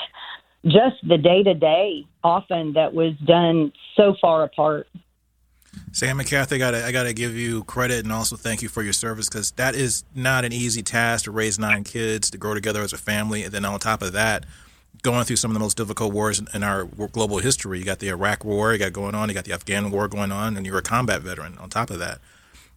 just 0.66 0.96
the 1.08 1.18
day 1.18 1.44
to 1.44 1.54
day, 1.54 2.06
often 2.24 2.74
that 2.74 2.94
was 2.94 3.14
done 3.26 3.72
so 3.96 4.16
far 4.20 4.44
apart. 4.44 4.88
Sam 5.92 6.20
and 6.20 6.28
Kathy, 6.28 6.56
I 6.56 6.58
gotta 6.58 6.86
I 6.86 6.92
gotta 6.92 7.14
give 7.14 7.36
you 7.36 7.64
credit 7.64 8.04
and 8.04 8.12
also 8.12 8.36
thank 8.36 8.62
you 8.62 8.70
for 8.70 8.82
your 8.82 8.94
service 8.94 9.30
because 9.30 9.52
that 9.52 9.76
is 9.76 10.04
not 10.16 10.44
an 10.44 10.52
easy 10.52 10.82
task 10.82 11.26
to 11.26 11.32
raise 11.32 11.60
nine 11.60 11.84
kids 11.84 12.32
to 12.32 12.38
grow 12.38 12.54
together 12.54 12.82
as 12.82 12.94
a 12.94 12.98
family, 12.98 13.44
and 13.44 13.54
then 13.54 13.64
on 13.64 13.80
top 13.80 14.02
of 14.02 14.12
that, 14.14 14.46
going 15.04 15.24
through 15.24 15.36
some 15.36 15.52
of 15.52 15.54
the 15.54 15.60
most 15.60 15.78
difficult 15.78 16.14
wars 16.14 16.42
in 16.54 16.64
our 16.64 16.86
global 16.86 17.38
history. 17.40 17.80
You 17.80 17.86
got 17.86 18.00
the 18.00 18.10
Iraq 18.10 18.44
War, 18.44 18.74
you 18.74 18.80
got 18.80 18.94
going 18.94 19.16
on, 19.16 19.30
you 19.30 19.36
got 19.36 19.46
the 19.46 19.54
Afghan 19.54 19.92
War 19.92 20.08
going 20.08 20.32
on, 20.32 20.58
and 20.58 20.66
you're 20.66 20.78
a 20.78 20.84
combat 20.84 21.22
veteran 21.22 21.58
on 21.60 21.70
top 21.70 21.90
of 21.90 22.00
that. 22.00 22.20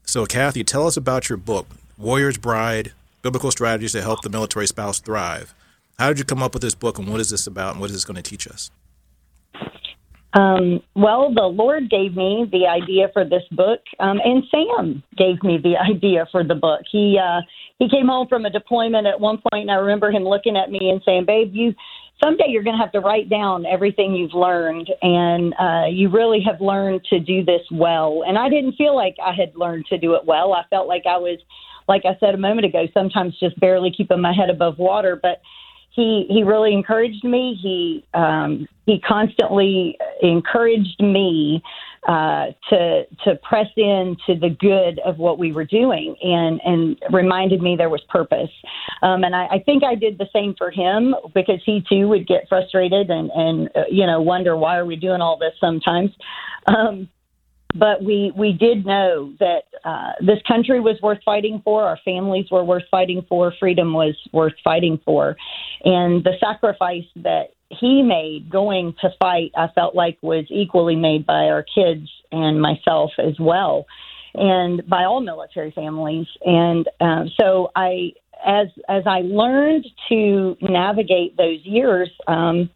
So, 0.04 0.26
Kathy, 0.26 0.64
tell 0.64 0.86
us 0.86 0.96
about 0.96 1.28
your 1.28 1.38
book, 1.38 1.66
Warrior's 2.00 2.38
Bride: 2.38 2.92
Biblical 3.20 3.50
Strategies 3.50 3.92
to 3.92 4.00
Help 4.00 4.22
the 4.22 4.30
Military 4.30 4.66
Spouse 4.66 5.00
Thrive. 5.00 5.54
How 5.98 6.08
did 6.08 6.18
you 6.18 6.24
come 6.24 6.42
up 6.42 6.54
with 6.54 6.62
this 6.62 6.74
book, 6.74 6.98
and 6.98 7.06
what 7.06 7.20
is 7.20 7.28
this 7.28 7.46
about, 7.46 7.72
and 7.72 7.80
what 7.80 7.90
is 7.90 7.96
this 7.96 8.06
going 8.06 8.16
to 8.16 8.22
teach 8.22 8.48
us? 8.48 8.70
Um, 10.32 10.80
well, 10.94 11.34
the 11.34 11.42
Lord 11.42 11.90
gave 11.90 12.16
me 12.16 12.48
the 12.50 12.66
idea 12.66 13.08
for 13.12 13.24
this 13.24 13.42
book, 13.50 13.80
um, 13.98 14.18
and 14.24 14.44
Sam 14.50 15.02
gave 15.18 15.42
me 15.42 15.58
the 15.62 15.76
idea 15.94 16.26
for 16.32 16.42
the 16.42 16.54
book. 16.54 16.80
He 16.90 17.18
uh, 17.22 17.42
he 17.78 17.86
came 17.90 18.06
home 18.06 18.28
from 18.28 18.46
a 18.46 18.50
deployment 18.50 19.06
at 19.06 19.20
one 19.20 19.36
point, 19.52 19.68
and 19.68 19.70
I 19.70 19.74
remember 19.74 20.10
him 20.10 20.24
looking 20.24 20.56
at 20.56 20.70
me 20.70 20.88
and 20.88 21.02
saying, 21.04 21.26
"Babe, 21.26 21.50
you 21.52 21.74
someday 22.22 22.46
you're 22.48 22.62
going 22.62 22.76
to 22.76 22.82
have 22.82 22.92
to 22.92 23.00
write 23.00 23.28
down 23.28 23.66
everything 23.66 24.14
you've 24.14 24.32
learned, 24.32 24.88
and 25.02 25.52
uh, 25.60 25.84
you 25.90 26.08
really 26.08 26.40
have 26.40 26.62
learned 26.62 27.04
to 27.10 27.20
do 27.20 27.44
this 27.44 27.62
well." 27.70 28.22
And 28.26 28.38
I 28.38 28.48
didn't 28.48 28.76
feel 28.76 28.96
like 28.96 29.16
I 29.22 29.34
had 29.34 29.54
learned 29.54 29.84
to 29.90 29.98
do 29.98 30.14
it 30.14 30.24
well. 30.24 30.54
I 30.54 30.62
felt 30.70 30.88
like 30.88 31.02
I 31.06 31.18
was, 31.18 31.38
like 31.90 32.02
I 32.04 32.16
said 32.20 32.34
a 32.34 32.38
moment 32.38 32.66
ago, 32.66 32.86
sometimes 32.94 33.36
just 33.40 33.58
barely 33.58 33.90
keeping 33.90 34.20
my 34.20 34.32
head 34.32 34.48
above 34.48 34.78
water, 34.78 35.18
but 35.20 35.42
he 35.90 36.24
he 36.30 36.44
really 36.44 36.72
encouraged 36.72 37.24
me. 37.24 37.58
He 37.60 38.04
um, 38.14 38.68
he 38.86 39.00
constantly 39.00 39.98
encouraged 40.22 41.02
me 41.02 41.60
uh, 42.06 42.46
to 42.70 43.02
to 43.24 43.34
press 43.42 43.66
into 43.76 44.38
the 44.40 44.56
good 44.60 45.00
of 45.04 45.18
what 45.18 45.36
we 45.36 45.50
were 45.50 45.64
doing, 45.64 46.14
and 46.22 46.60
and 46.64 46.96
reminded 47.12 47.60
me 47.60 47.74
there 47.76 47.90
was 47.90 48.02
purpose. 48.08 48.54
Um, 49.02 49.24
and 49.24 49.34
I, 49.34 49.46
I 49.46 49.58
think 49.66 49.82
I 49.82 49.96
did 49.96 50.16
the 50.16 50.28
same 50.32 50.54
for 50.56 50.70
him 50.70 51.16
because 51.34 51.60
he 51.66 51.82
too 51.88 52.06
would 52.06 52.28
get 52.28 52.48
frustrated 52.48 53.10
and 53.10 53.30
and 53.34 53.68
uh, 53.74 53.82
you 53.90 54.06
know 54.06 54.20
wonder 54.22 54.56
why 54.56 54.76
are 54.76 54.86
we 54.86 54.94
doing 54.94 55.20
all 55.20 55.36
this 55.36 55.54
sometimes. 55.60 56.10
Um, 56.66 57.08
but 57.74 58.02
we 58.02 58.32
we 58.36 58.52
did 58.52 58.84
know 58.84 59.32
that 59.38 59.64
uh, 59.84 60.12
this 60.20 60.38
country 60.46 60.80
was 60.80 60.96
worth 61.02 61.20
fighting 61.24 61.60
for. 61.64 61.84
Our 61.84 61.98
families 62.04 62.46
were 62.50 62.64
worth 62.64 62.84
fighting 62.90 63.24
for. 63.28 63.52
Freedom 63.58 63.92
was 63.92 64.16
worth 64.32 64.54
fighting 64.62 65.00
for, 65.04 65.36
and 65.84 66.24
the 66.24 66.32
sacrifice 66.40 67.04
that 67.16 67.50
he 67.70 68.02
made 68.02 68.50
going 68.50 68.94
to 69.00 69.10
fight, 69.20 69.52
I 69.56 69.68
felt 69.74 69.94
like 69.94 70.18
was 70.22 70.44
equally 70.50 70.96
made 70.96 71.24
by 71.24 71.44
our 71.44 71.62
kids 71.62 72.10
and 72.32 72.60
myself 72.60 73.12
as 73.18 73.38
well, 73.38 73.86
and 74.34 74.86
by 74.88 75.04
all 75.04 75.20
military 75.20 75.70
families. 75.70 76.26
And 76.44 76.88
uh, 77.00 77.24
so 77.40 77.70
I, 77.76 78.12
as 78.44 78.68
as 78.88 79.04
I 79.06 79.20
learned 79.20 79.86
to 80.08 80.56
navigate 80.60 81.36
those 81.36 81.60
years. 81.64 82.10
Um, 82.26 82.70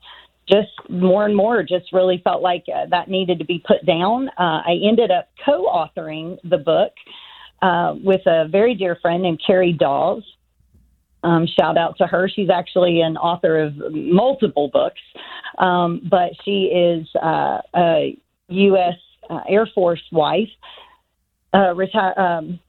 just 0.48 0.70
more 0.88 1.24
and 1.24 1.34
more 1.34 1.62
just 1.62 1.92
really 1.92 2.20
felt 2.22 2.42
like 2.42 2.64
uh, 2.74 2.86
that 2.90 3.08
needed 3.08 3.38
to 3.38 3.44
be 3.44 3.62
put 3.66 3.84
down. 3.86 4.28
Uh, 4.38 4.62
I 4.66 4.78
ended 4.86 5.10
up 5.10 5.28
co 5.44 5.66
authoring 5.66 6.38
the 6.44 6.58
book 6.58 6.92
uh, 7.62 7.94
with 8.02 8.20
a 8.26 8.48
very 8.48 8.74
dear 8.74 8.96
friend 9.00 9.22
named 9.22 9.40
Carrie 9.44 9.72
Daws. 9.72 10.22
Um, 11.22 11.46
shout 11.46 11.78
out 11.78 11.96
to 11.98 12.06
her. 12.06 12.28
She's 12.28 12.50
actually 12.50 13.00
an 13.00 13.16
author 13.16 13.58
of 13.58 13.74
multiple 13.92 14.68
books, 14.70 15.00
um, 15.56 16.02
but 16.10 16.32
she 16.44 16.64
is 16.64 17.08
uh, 17.22 17.60
a 17.74 18.18
U.S. 18.48 18.94
Uh, 19.30 19.40
Air 19.48 19.66
Force 19.74 20.02
wife, 20.12 20.50
uh, 21.54 21.74
retire, 21.74 22.18
um, 22.20 22.60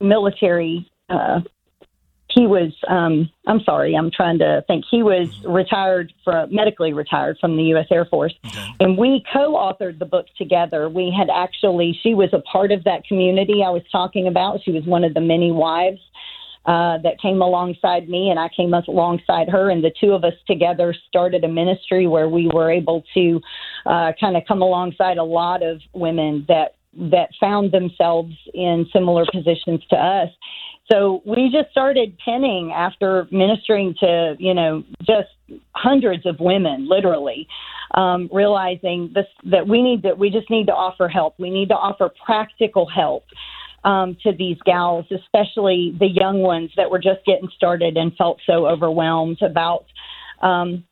military 0.00 0.88
he 2.36 2.46
was 2.46 2.72
um 2.86 3.28
i'm 3.46 3.60
sorry 3.60 3.94
i'm 3.94 4.10
trying 4.10 4.38
to 4.38 4.62
think. 4.68 4.84
He 4.90 5.02
was 5.02 5.28
retired 5.44 6.12
from 6.22 6.54
medically 6.54 6.92
retired 6.92 7.38
from 7.40 7.56
the 7.56 7.64
u.s 7.64 7.86
air 7.90 8.04
force. 8.04 8.34
Okay. 8.46 8.68
and 8.78 8.96
we 8.96 9.24
co-authored 9.32 9.98
the 9.98 10.04
book 10.04 10.26
together. 10.36 10.88
We 10.88 11.12
had 11.16 11.28
actually 11.30 11.98
she 12.02 12.14
was 12.14 12.30
a 12.32 12.40
part 12.40 12.70
of 12.70 12.84
that 12.84 13.04
community 13.04 13.62
i 13.66 13.70
was 13.70 13.82
talking 13.90 14.28
about. 14.28 14.60
She 14.62 14.70
was 14.70 14.84
one 14.84 15.02
of 15.02 15.14
the 15.14 15.20
many 15.20 15.50
wives 15.50 16.00
uh, 16.66 16.98
that 16.98 17.20
came 17.20 17.40
alongside 17.40 18.08
me, 18.08 18.28
and 18.28 18.40
I 18.40 18.48
came 18.48 18.74
alongside 18.74 19.48
her, 19.48 19.70
and 19.70 19.84
the 19.84 19.92
two 20.00 20.12
of 20.12 20.24
us 20.24 20.34
together 20.48 20.94
started 21.08 21.44
a 21.44 21.48
ministry 21.48 22.08
where 22.08 22.28
we 22.28 22.48
were 22.52 22.72
able 22.72 23.04
to 23.14 23.40
uh, 23.86 24.12
kind 24.20 24.36
of 24.36 24.42
come 24.48 24.62
alongside 24.62 25.16
a 25.16 25.24
lot 25.24 25.62
of 25.62 25.80
women 25.94 26.44
that 26.48 26.74
that 26.98 27.28
found 27.38 27.72
themselves 27.72 28.34
in 28.54 28.86
similar 28.92 29.24
positions 29.30 29.80
to 29.90 29.96
us 29.96 30.30
so 30.90 31.22
we 31.24 31.50
just 31.52 31.70
started 31.70 32.16
penning 32.24 32.72
after 32.74 33.26
ministering 33.32 33.94
to, 34.00 34.36
you 34.38 34.54
know, 34.54 34.84
just 35.00 35.28
hundreds 35.72 36.26
of 36.26 36.36
women, 36.38 36.88
literally, 36.88 37.48
um, 37.94 38.28
realizing 38.32 39.10
this 39.14 39.26
that 39.50 39.66
we 39.66 39.82
need 39.82 40.02
that 40.02 40.18
we 40.18 40.30
just 40.30 40.48
need 40.48 40.66
to 40.66 40.72
offer 40.72 41.08
help. 41.08 41.34
We 41.38 41.50
need 41.50 41.68
to 41.68 41.74
offer 41.74 42.10
practical 42.24 42.88
help 42.88 43.24
um, 43.84 44.16
to 44.22 44.32
these 44.32 44.58
gals, 44.64 45.06
especially 45.10 45.96
the 45.98 46.08
young 46.08 46.40
ones 46.40 46.70
that 46.76 46.90
were 46.90 47.00
just 47.00 47.24
getting 47.26 47.48
started 47.56 47.96
and 47.96 48.14
felt 48.16 48.38
so 48.46 48.66
overwhelmed 48.66 49.42
about 49.42 49.86
um, 50.42 50.84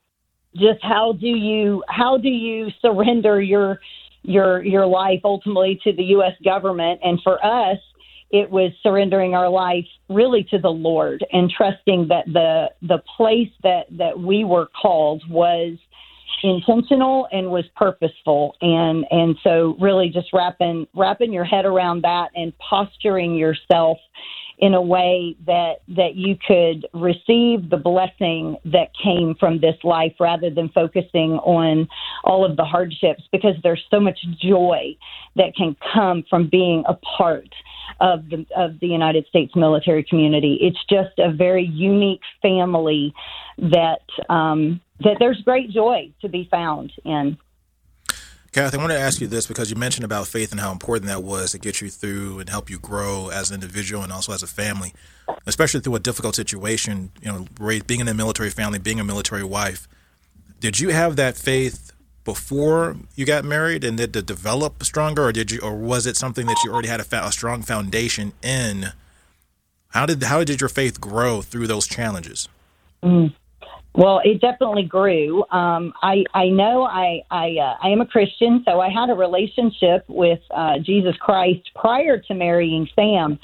just 0.56 0.82
how 0.82 1.12
do 1.12 1.28
you 1.28 1.84
how 1.88 2.18
do 2.18 2.28
you 2.28 2.68
surrender 2.80 3.40
your 3.40 3.78
your 4.22 4.64
your 4.64 4.86
life 4.86 5.20
ultimately 5.24 5.78
to 5.84 5.92
the 5.92 6.04
U.S. 6.04 6.34
government, 6.44 7.00
and 7.04 7.20
for 7.22 7.44
us 7.44 7.78
it 8.34 8.50
was 8.50 8.72
surrendering 8.82 9.32
our 9.34 9.48
life 9.48 9.86
really 10.08 10.42
to 10.50 10.58
the 10.58 10.68
Lord 10.68 11.24
and 11.32 11.48
trusting 11.48 12.08
that 12.08 12.24
the 12.26 12.66
the 12.82 13.00
place 13.16 13.52
that 13.62 13.86
that 13.92 14.18
we 14.18 14.42
were 14.42 14.66
called 14.82 15.22
was 15.30 15.78
intentional 16.42 17.28
and 17.30 17.48
was 17.48 17.64
purposeful. 17.76 18.56
And 18.60 19.06
and 19.12 19.36
so 19.44 19.76
really 19.80 20.08
just 20.08 20.32
wrapping 20.32 20.88
wrapping 20.96 21.32
your 21.32 21.44
head 21.44 21.64
around 21.64 22.02
that 22.02 22.30
and 22.34 22.52
posturing 22.58 23.36
yourself 23.36 23.98
in 24.58 24.74
a 24.74 24.82
way 24.82 25.36
that 25.46 25.74
that 25.86 26.16
you 26.16 26.36
could 26.44 26.88
receive 26.92 27.70
the 27.70 27.80
blessing 27.80 28.56
that 28.64 28.88
came 29.00 29.36
from 29.38 29.60
this 29.60 29.76
life 29.84 30.14
rather 30.18 30.50
than 30.50 30.68
focusing 30.70 31.38
on 31.44 31.86
all 32.24 32.44
of 32.44 32.56
the 32.56 32.64
hardships 32.64 33.22
because 33.30 33.54
there's 33.62 33.84
so 33.92 34.00
much 34.00 34.18
joy 34.42 34.96
that 35.36 35.54
can 35.56 35.76
come 35.92 36.24
from 36.28 36.48
being 36.48 36.82
a 36.88 36.94
part 36.94 37.48
of 38.00 38.28
the 38.28 38.46
of 38.56 38.80
the 38.80 38.88
United 38.88 39.26
States 39.26 39.54
military 39.54 40.04
community. 40.04 40.58
It's 40.60 40.82
just 40.88 41.18
a 41.18 41.32
very 41.32 41.64
unique 41.64 42.22
family 42.42 43.14
that 43.58 44.02
um, 44.28 44.80
that 45.00 45.16
there's 45.18 45.40
great 45.42 45.70
joy 45.70 46.12
to 46.22 46.28
be 46.28 46.48
found 46.50 46.92
in. 47.04 47.38
Kathy, 48.52 48.78
I 48.78 48.80
want 48.80 48.92
to 48.92 48.98
ask 48.98 49.20
you 49.20 49.26
this 49.26 49.48
because 49.48 49.68
you 49.68 49.74
mentioned 49.74 50.04
about 50.04 50.28
faith 50.28 50.52
and 50.52 50.60
how 50.60 50.70
important 50.70 51.08
that 51.08 51.24
was 51.24 51.50
to 51.52 51.58
get 51.58 51.80
you 51.80 51.90
through 51.90 52.38
and 52.38 52.48
help 52.48 52.70
you 52.70 52.78
grow 52.78 53.28
as 53.28 53.50
an 53.50 53.54
individual 53.54 54.04
and 54.04 54.12
also 54.12 54.32
as 54.32 54.44
a 54.44 54.46
family, 54.46 54.94
especially 55.44 55.80
through 55.80 55.96
a 55.96 56.00
difficult 56.00 56.36
situation. 56.36 57.10
You 57.20 57.32
know, 57.60 57.80
being 57.86 57.98
in 57.98 58.06
a 58.06 58.14
military 58.14 58.50
family, 58.50 58.78
being 58.78 59.00
a 59.00 59.04
military 59.04 59.42
wife. 59.42 59.88
Did 60.60 60.78
you 60.78 60.90
have 60.90 61.16
that 61.16 61.36
faith 61.36 61.93
before 62.24 62.96
you 63.14 63.26
got 63.26 63.44
married, 63.44 63.84
and 63.84 63.98
did 63.98 64.16
it 64.16 64.26
develop 64.26 64.82
stronger, 64.82 65.24
or 65.24 65.32
did 65.32 65.50
you, 65.50 65.60
or 65.60 65.74
was 65.74 66.06
it 66.06 66.16
something 66.16 66.46
that 66.46 66.56
you 66.64 66.72
already 66.72 66.88
had 66.88 67.00
a, 67.00 67.26
a 67.26 67.32
strong 67.32 67.62
foundation 67.62 68.32
in? 68.42 68.92
How 69.88 70.06
did 70.06 70.22
how 70.22 70.42
did 70.42 70.60
your 70.60 70.68
faith 70.68 71.00
grow 71.00 71.42
through 71.42 71.66
those 71.66 71.86
challenges? 71.86 72.48
Mm. 73.02 73.34
Well, 73.94 74.20
it 74.24 74.40
definitely 74.40 74.82
grew. 74.82 75.44
Um, 75.50 75.92
I 76.02 76.24
I 76.34 76.48
know 76.48 76.82
I 76.82 77.22
I 77.30 77.56
uh, 77.60 77.76
I 77.80 77.90
am 77.90 78.00
a 78.00 78.06
Christian, 78.06 78.62
so 78.64 78.80
I 78.80 78.88
had 78.88 79.08
a 79.08 79.14
relationship 79.14 80.04
with 80.08 80.40
uh, 80.50 80.78
Jesus 80.80 81.16
Christ 81.18 81.70
prior 81.76 82.18
to 82.18 82.34
marrying 82.34 82.88
Sam. 82.96 83.38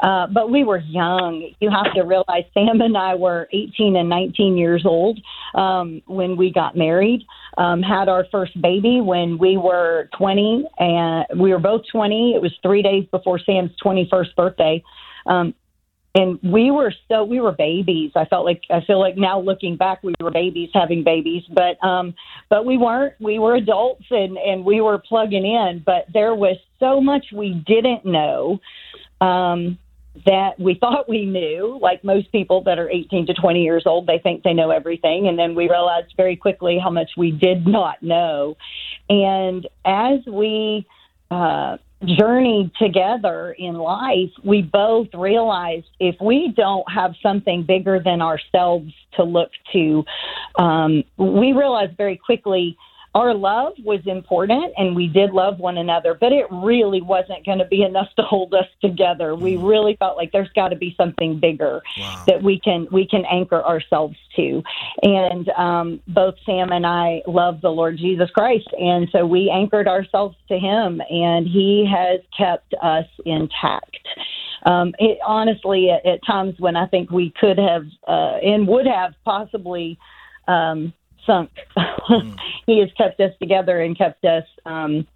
Uh, 0.00 0.26
but 0.26 0.50
we 0.50 0.64
were 0.64 0.78
young. 0.78 1.50
You 1.60 1.70
have 1.70 1.92
to 1.94 2.02
realize 2.02 2.44
Sam 2.52 2.80
and 2.80 2.96
I 2.96 3.14
were 3.14 3.48
18 3.52 3.96
and 3.96 4.08
19 4.08 4.56
years 4.56 4.84
old 4.84 5.18
um, 5.54 6.02
when 6.06 6.36
we 6.36 6.52
got 6.52 6.76
married. 6.76 7.24
Um, 7.56 7.82
had 7.82 8.08
our 8.08 8.26
first 8.30 8.60
baby 8.60 9.00
when 9.00 9.38
we 9.38 9.56
were 9.56 10.10
20, 10.18 10.64
and 10.78 11.40
we 11.40 11.52
were 11.52 11.58
both 11.58 11.82
20. 11.90 12.34
It 12.34 12.42
was 12.42 12.52
three 12.62 12.82
days 12.82 13.06
before 13.10 13.38
Sam's 13.38 13.70
21st 13.82 14.34
birthday. 14.36 14.84
Um, 15.26 15.54
and 16.14 16.38
we 16.42 16.70
were 16.70 16.94
so 17.08 17.24
we 17.24 17.40
were 17.40 17.52
babies. 17.52 18.10
I 18.16 18.24
felt 18.24 18.46
like 18.46 18.62
I 18.70 18.80
feel 18.86 18.98
like 18.98 19.18
now 19.18 19.38
looking 19.38 19.76
back, 19.76 20.02
we 20.02 20.14
were 20.18 20.30
babies 20.30 20.70
having 20.72 21.04
babies, 21.04 21.42
but 21.52 21.82
um, 21.86 22.14
but 22.48 22.64
we 22.64 22.78
weren't. 22.78 23.12
We 23.20 23.38
were 23.38 23.54
adults 23.54 24.06
and 24.10 24.38
and 24.38 24.64
we 24.64 24.80
were 24.80 24.98
plugging 24.98 25.44
in. 25.44 25.82
But 25.84 26.06
there 26.14 26.34
was 26.34 26.56
so 26.80 27.02
much 27.02 27.26
we 27.34 27.62
didn't 27.66 28.06
know. 28.06 28.60
Um, 29.20 29.78
that 30.24 30.58
we 30.58 30.74
thought 30.80 31.08
we 31.08 31.26
knew. 31.26 31.78
Like 31.80 32.04
most 32.04 32.30
people 32.32 32.62
that 32.64 32.78
are 32.78 32.90
18 32.90 33.26
to 33.26 33.34
20 33.34 33.62
years 33.62 33.84
old, 33.86 34.06
they 34.06 34.18
think 34.18 34.42
they 34.42 34.54
know 34.54 34.70
everything. 34.70 35.28
And 35.28 35.38
then 35.38 35.54
we 35.54 35.68
realized 35.68 36.14
very 36.16 36.36
quickly 36.36 36.78
how 36.82 36.90
much 36.90 37.10
we 37.16 37.30
did 37.30 37.66
not 37.66 38.02
know. 38.02 38.56
And 39.08 39.66
as 39.84 40.20
we 40.26 40.86
uh, 41.30 41.76
journeyed 42.04 42.70
together 42.78 43.52
in 43.58 43.74
life, 43.74 44.30
we 44.44 44.62
both 44.62 45.08
realized 45.14 45.86
if 45.98 46.16
we 46.20 46.52
don't 46.56 46.84
have 46.90 47.14
something 47.22 47.64
bigger 47.64 48.00
than 48.04 48.20
ourselves 48.20 48.92
to 49.14 49.24
look 49.24 49.50
to, 49.72 50.04
um, 50.58 51.04
we 51.16 51.52
realized 51.52 51.96
very 51.96 52.16
quickly 52.16 52.76
our 53.16 53.32
love 53.32 53.72
was 53.82 54.00
important 54.04 54.74
and 54.76 54.94
we 54.94 55.08
did 55.08 55.30
love 55.30 55.58
one 55.58 55.78
another, 55.78 56.12
but 56.12 56.32
it 56.32 56.44
really 56.50 57.00
wasn't 57.00 57.46
going 57.46 57.56
to 57.56 57.64
be 57.64 57.82
enough 57.82 58.08
to 58.16 58.22
hold 58.22 58.52
us 58.52 58.66
together. 58.82 59.34
We 59.34 59.54
mm. 59.54 59.66
really 59.66 59.96
felt 59.96 60.18
like 60.18 60.32
there's 60.32 60.50
got 60.54 60.68
to 60.68 60.76
be 60.76 60.94
something 60.98 61.40
bigger 61.40 61.80
wow. 61.96 62.24
that 62.26 62.42
we 62.42 62.60
can 62.60 62.86
we 62.92 63.08
can 63.08 63.24
anchor 63.24 63.64
ourselves 63.64 64.16
to. 64.36 64.62
And 65.02 65.48
um, 65.50 66.02
both 66.08 66.34
Sam 66.44 66.72
and 66.72 66.86
I 66.86 67.22
love 67.26 67.62
the 67.62 67.70
Lord 67.70 67.96
Jesus 67.96 68.28
Christ, 68.32 68.68
and 68.78 69.08
so 69.10 69.24
we 69.24 69.50
anchored 69.50 69.88
ourselves 69.88 70.36
to 70.48 70.58
Him, 70.58 71.00
and 71.08 71.46
He 71.46 71.90
has 71.90 72.20
kept 72.36 72.74
us 72.82 73.06
intact. 73.24 73.96
Um, 74.66 74.94
it, 74.98 75.18
honestly, 75.26 75.88
at, 75.90 76.04
at 76.04 76.20
times 76.26 76.56
when 76.58 76.76
I 76.76 76.86
think 76.86 77.10
we 77.10 77.32
could 77.40 77.56
have 77.56 77.86
uh, 78.06 78.36
and 78.42 78.68
would 78.68 78.86
have 78.86 79.14
possibly. 79.24 79.98
Um, 80.48 80.92
sunk. 81.26 81.50
Mm. 81.76 82.36
he 82.66 82.80
has 82.80 82.90
kept 82.96 83.20
us 83.20 83.32
together 83.40 83.80
and 83.80 83.96
kept 83.96 84.24
us 84.24 84.44
um, 84.64 85.06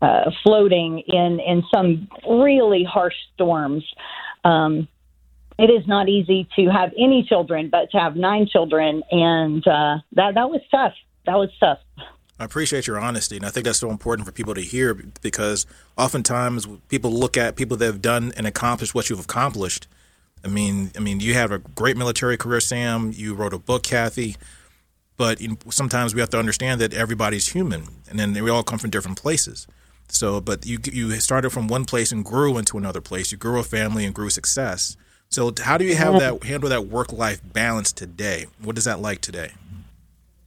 uh, 0.00 0.30
floating 0.42 1.00
in 1.06 1.40
in 1.40 1.64
some 1.72 2.08
really 2.28 2.84
harsh 2.84 3.16
storms. 3.34 3.84
Um, 4.44 4.88
it 5.58 5.70
is 5.70 5.86
not 5.88 6.08
easy 6.08 6.48
to 6.56 6.66
have 6.66 6.92
any 6.96 7.24
children, 7.28 7.68
but 7.68 7.90
to 7.90 7.98
have 7.98 8.14
nine 8.14 8.46
children, 8.46 9.02
and 9.10 9.66
uh, 9.66 9.98
that 10.12 10.34
that 10.34 10.50
was 10.50 10.60
tough. 10.70 10.94
That 11.26 11.34
was 11.34 11.50
tough. 11.58 11.78
I 12.40 12.44
appreciate 12.44 12.86
your 12.86 13.00
honesty, 13.00 13.36
and 13.36 13.44
I 13.44 13.50
think 13.50 13.66
that's 13.66 13.80
so 13.80 13.90
important 13.90 14.24
for 14.24 14.32
people 14.32 14.54
to 14.54 14.60
hear 14.60 14.94
because 14.94 15.66
oftentimes 15.96 16.68
people 16.88 17.10
look 17.10 17.36
at 17.36 17.56
people 17.56 17.76
that 17.78 17.86
have 17.86 18.00
done 18.00 18.32
and 18.36 18.46
accomplished 18.46 18.94
what 18.94 19.10
you've 19.10 19.18
accomplished. 19.18 19.88
I 20.44 20.48
mean, 20.48 20.92
I 20.96 21.00
mean, 21.00 21.18
you 21.18 21.34
have 21.34 21.50
a 21.50 21.58
great 21.58 21.96
military 21.96 22.36
career, 22.36 22.60
Sam. 22.60 23.10
You 23.12 23.34
wrote 23.34 23.52
a 23.52 23.58
book, 23.58 23.82
Kathy. 23.82 24.36
But 25.18 25.40
sometimes 25.68 26.14
we 26.14 26.20
have 26.20 26.30
to 26.30 26.38
understand 26.38 26.80
that 26.80 26.94
everybody's 26.94 27.48
human, 27.48 27.88
and 28.08 28.18
then 28.18 28.32
we 28.32 28.48
all 28.48 28.62
come 28.62 28.78
from 28.78 28.90
different 28.90 29.20
places. 29.20 29.66
So, 30.08 30.40
but 30.40 30.64
you 30.64 30.78
you 30.84 31.10
started 31.16 31.50
from 31.50 31.68
one 31.68 31.84
place 31.84 32.12
and 32.12 32.24
grew 32.24 32.56
into 32.56 32.78
another 32.78 33.02
place. 33.02 33.30
You 33.30 33.36
grew 33.36 33.58
a 33.58 33.64
family 33.64 34.06
and 34.06 34.14
grew 34.14 34.30
success. 34.30 34.96
So, 35.28 35.52
how 35.60 35.76
do 35.76 35.84
you 35.84 35.96
have 35.96 36.18
that 36.20 36.42
handle 36.44 36.70
that 36.70 36.86
work 36.86 37.12
life 37.12 37.42
balance 37.44 37.92
today? 37.92 38.46
What 38.62 38.78
is 38.78 38.84
that 38.84 39.00
like 39.00 39.20
today? 39.20 39.50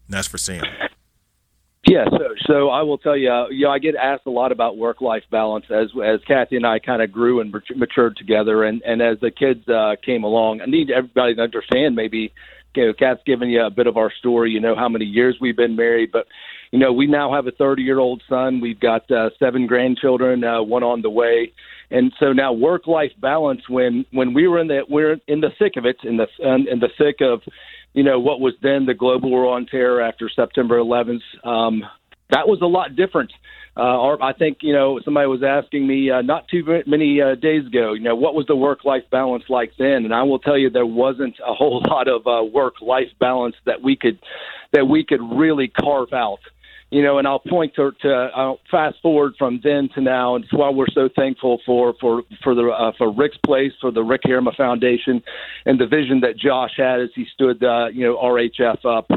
And 0.07 0.17
that's 0.17 0.27
for 0.27 0.39
Sam. 0.39 0.63
Yeah, 1.87 2.05
so 2.05 2.35
so 2.45 2.69
I 2.69 2.83
will 2.83 2.97
tell 2.97 3.17
you, 3.17 3.29
uh, 3.29 3.49
you 3.49 3.65
know, 3.65 3.71
I 3.71 3.79
get 3.79 3.95
asked 3.95 4.25
a 4.25 4.29
lot 4.29 4.51
about 4.51 4.77
work 4.77 5.01
life 5.01 5.23
balance 5.29 5.65
as 5.69 5.89
as 6.03 6.21
Kathy 6.27 6.55
and 6.55 6.65
I 6.65 6.79
kind 6.79 7.01
of 7.01 7.11
grew 7.11 7.41
and 7.41 7.53
matured 7.75 8.17
together, 8.17 8.63
and 8.63 8.81
and 8.83 9.01
as 9.01 9.19
the 9.19 9.31
kids 9.31 9.67
uh, 9.67 9.95
came 10.03 10.23
along. 10.23 10.61
I 10.61 10.65
need 10.65 10.89
everybody 10.89 11.35
to 11.35 11.41
understand 11.41 11.95
maybe 11.95 12.33
you 12.75 12.87
know, 12.87 12.93
Kat's 12.93 13.21
given 13.25 13.49
you 13.49 13.61
a 13.61 13.69
bit 13.69 13.87
of 13.87 13.97
our 13.97 14.11
story. 14.19 14.51
You 14.51 14.59
know 14.59 14.75
how 14.75 14.89
many 14.89 15.05
years 15.05 15.37
we've 15.41 15.55
been 15.55 15.75
married, 15.75 16.11
but 16.11 16.27
you 16.71 16.79
know 16.79 16.93
we 16.93 17.07
now 17.07 17.33
have 17.33 17.47
a 17.47 17.51
30 17.51 17.81
year 17.81 17.99
old 17.99 18.21
son. 18.29 18.61
We've 18.61 18.79
got 18.79 19.09
uh, 19.11 19.29
seven 19.39 19.67
grandchildren, 19.67 20.43
uh, 20.43 20.61
one 20.63 20.83
on 20.83 21.01
the 21.01 21.09
way, 21.09 21.51
and 21.89 22.13
so 22.19 22.31
now 22.31 22.53
work 22.53 22.87
life 22.87 23.11
balance. 23.19 23.61
When 23.69 24.05
when 24.11 24.33
we 24.33 24.47
were 24.47 24.59
in 24.59 24.67
the 24.67 24.81
we're 24.87 25.17
in 25.27 25.41
the 25.41 25.51
thick 25.59 25.73
of 25.77 25.85
it, 25.85 25.97
in 26.03 26.17
the 26.17 26.27
in 26.39 26.79
the 26.79 26.89
thick 26.97 27.17
of 27.21 27.41
you 27.93 28.03
know 28.03 28.19
what 28.19 28.39
was 28.39 28.53
then 28.61 28.85
the 28.85 28.93
global 28.93 29.29
war 29.29 29.53
on 29.53 29.65
terror 29.65 30.01
after 30.01 30.29
September 30.29 30.77
11th. 30.77 31.21
Um, 31.43 31.83
that 32.31 32.47
was 32.47 32.59
a 32.61 32.65
lot 32.65 32.95
different. 32.95 33.31
Uh, 33.77 33.97
or 33.97 34.21
I 34.21 34.34
think 34.34 34.58
you 34.62 34.73
know 34.73 34.99
somebody 35.06 35.27
was 35.27 35.43
asking 35.43 35.88
me 35.88 36.12
uh, 36.12 36.21
not 36.21 36.49
too 36.49 36.84
many 36.88 37.21
uh, 37.21 37.36
days 37.36 37.65
ago. 37.65 37.93
You 37.93 38.03
know 38.03 38.15
what 38.15 38.36
was 38.36 38.45
the 38.47 38.56
work-life 38.56 39.03
balance 39.10 39.45
like 39.47 39.71
then? 39.79 40.03
And 40.03 40.13
I 40.13 40.23
will 40.23 40.39
tell 40.39 40.58
you 40.58 40.69
there 40.69 40.86
wasn't 40.86 41.36
a 41.39 41.53
whole 41.53 41.82
lot 41.89 42.10
of 42.10 42.27
uh, 42.27 42.43
work-life 42.43 43.08
balance 43.19 43.56
that 43.65 43.82
we 43.82 43.95
could 43.95 44.19
that 44.73 44.88
we 44.88 45.06
could 45.06 45.21
really 45.21 45.69
carve 45.69 46.12
out. 46.12 46.39
You 46.89 47.01
know, 47.01 47.19
and 47.19 47.25
I'll 47.25 47.39
point 47.39 47.73
to, 47.75 47.91
to 48.01 48.10
I'll 48.36 48.60
fast 48.69 48.97
forward 49.01 49.36
from 49.39 49.62
then 49.63 49.88
to 49.95 50.01
now, 50.01 50.36
and 50.36 50.43
it's 50.43 50.53
why 50.53 50.69
we're 50.69 50.91
so 50.93 51.08
thankful 51.15 51.62
for 51.65 51.93
for 52.01 52.23
for 52.43 52.53
the 52.53 52.67
uh, 52.67 52.91
for 52.97 53.10
Rick's 53.10 53.38
place, 53.45 53.71
for 53.79 53.91
the 53.91 54.03
Rick 54.03 54.23
Herrema 54.25 54.53
Foundation, 54.58 55.23
and 55.65 55.79
the 55.79 55.88
vision 55.88 56.19
that 56.19 56.38
Josh 56.38 56.71
had 56.75 56.99
as 56.99 57.10
he 57.15 57.25
stood, 57.34 57.63
uh, 57.63 57.88
you 57.93 58.06
know, 58.06 58.17
RHF 58.17 58.84
up. 58.84 59.10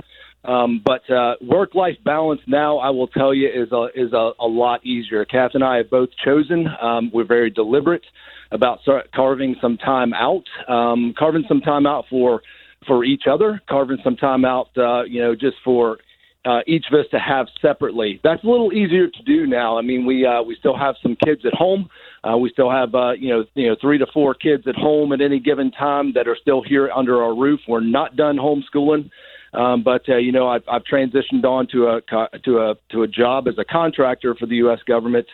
Um, 0.45 0.83
but 0.85 1.09
uh, 1.11 1.37
work-life 1.41 1.97
balance 2.05 2.41
now, 2.47 2.79
I 2.79 2.91
will 2.91 3.09
tell 3.09 3.33
you, 3.33 3.49
is 3.49 3.73
a 3.73 3.89
is 3.95 4.13
a, 4.13 4.33
a 4.39 4.47
lot 4.47 4.85
easier. 4.85 5.25
Kath 5.25 5.53
and 5.55 5.65
I 5.65 5.79
have 5.79 5.91
both 5.91 6.11
chosen. 6.23 6.67
Um, 6.81 7.11
we're 7.15 7.25
very 7.25 7.51
deliberate 7.51 8.05
about 8.51 8.81
carving 9.15 9.57
some 9.61 9.79
time 9.79 10.13
out, 10.13 10.45
um, 10.69 11.15
carving 11.19 11.45
some 11.49 11.61
time 11.61 11.87
out 11.87 12.05
for 12.11 12.43
for 12.87 13.05
each 13.05 13.23
other, 13.31 13.63
carving 13.69 13.99
some 14.05 14.17
time 14.17 14.45
out, 14.45 14.69
uh, 14.77 15.05
you 15.05 15.21
know, 15.21 15.35
just 15.35 15.57
for 15.65 15.99
uh, 16.45 16.61
each 16.67 16.85
of 16.93 16.99
us 16.99 17.07
to 17.11 17.19
have 17.19 17.47
separately. 17.63 18.21
That's 18.23 18.45
a 18.45 18.47
little 18.47 18.73
easier 18.73 19.09
to 19.09 19.23
do 19.25 19.47
now. 19.47 19.79
I 19.79 19.83
mean, 19.83 20.05
we 20.05 20.27
uh, 20.27 20.43
we 20.43 20.57
still 20.57 20.77
have 20.77 20.97
some 21.03 21.17
kids 21.25 21.43
at 21.47 21.55
home. 21.55 21.89
Uh, 22.23 22.37
we 22.37 22.51
still 22.51 22.71
have 22.71 22.95
uh, 22.95 23.13
you 23.13 23.31
know 23.31 23.45
you 23.55 23.69
know 23.69 23.77
three 23.81 23.99
to 23.99 24.07
four 24.13 24.35
kids 24.35 24.65
at 24.67 24.75
home 24.75 25.13
at 25.13 25.21
any 25.21 25.41
given 25.41 25.71
time 25.71 26.13
that 26.15 26.29
are 26.29 26.37
still 26.41 26.63
here 26.63 26.91
under 26.95 27.23
our 27.23 27.35
roof. 27.35 27.61
We're 27.67 27.81
not 27.81 28.17
done 28.17 28.37
homeschooling. 28.37 29.11
Um, 29.55 29.83
but 29.83 30.09
uh, 30.09 30.17
you 30.17 30.33
know, 30.33 30.49
I've, 30.49 30.65
I've 30.69 30.83
transitioned 30.83 31.45
on 31.45 31.69
to 31.69 31.87
a 31.89 32.01
to 32.45 32.59
a 32.59 32.75
to 32.91 33.03
a 33.03 33.09
job 33.09 33.47
as 33.49 33.55
a 33.59 33.65
contractor 33.65 34.35
for 34.35 34.47
the 34.47 34.57
U.S. 34.57 34.81
government. 34.87 35.27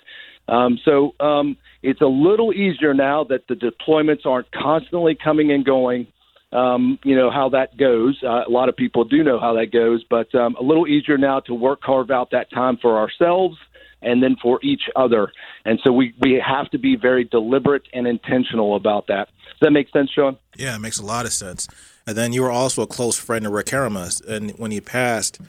Um, 0.49 0.79
so 0.85 1.15
um, 1.21 1.57
it's 1.83 2.01
a 2.01 2.07
little 2.07 2.53
easier 2.53 2.93
now 2.93 3.25
that 3.25 3.47
the 3.49 3.55
deployments 3.55 4.27
aren't 4.27 4.51
constantly 4.53 5.15
coming 5.15 5.53
and 5.53 5.65
going. 5.65 6.07
Um, 6.53 6.99
you 7.05 7.15
know 7.15 7.31
how 7.31 7.49
that 7.51 7.77
goes. 7.77 8.19
Uh, 8.23 8.43
a 8.47 8.51
lot 8.51 8.69
of 8.69 8.77
people 8.77 9.05
do 9.05 9.23
know 9.23 9.39
how 9.39 9.55
that 9.55 9.73
goes, 9.73 10.05
but 10.11 10.35
um, 10.35 10.57
a 10.57 10.63
little 10.63 10.87
easier 10.87 11.17
now 11.17 11.41
to 11.41 11.55
work 11.55 11.81
carve 11.81 12.11
out 12.11 12.33
that 12.33 12.51
time 12.51 12.77
for 12.77 12.99
ourselves 12.99 13.57
and 14.03 14.23
then 14.23 14.37
for 14.43 14.59
each 14.63 14.83
other. 14.97 15.31
And 15.65 15.79
so 15.85 15.93
we 15.93 16.13
we 16.21 16.43
have 16.45 16.69
to 16.71 16.79
be 16.79 16.97
very 16.97 17.25
deliberate 17.25 17.85
and 17.93 18.07
intentional 18.07 18.75
about 18.75 19.07
that. 19.07 19.29
Does 19.29 19.61
that 19.67 19.71
make 19.71 19.91
sense, 19.91 20.11
Sean? 20.11 20.39
Yeah, 20.57 20.75
it 20.75 20.81
makes 20.81 20.99
a 20.99 21.05
lot 21.05 21.25
of 21.25 21.33
sense. 21.33 21.69
And 22.11 22.19
then 22.19 22.33
you 22.33 22.43
were 22.43 22.51
also 22.51 22.83
a 22.83 22.89
close 22.89 23.17
friend 23.17 23.47
of 23.47 23.53
Rick 23.53 23.67
Herrema. 23.67 24.27
And 24.27 24.51
when 24.59 24.73
he 24.73 24.81
passed, 24.81 25.41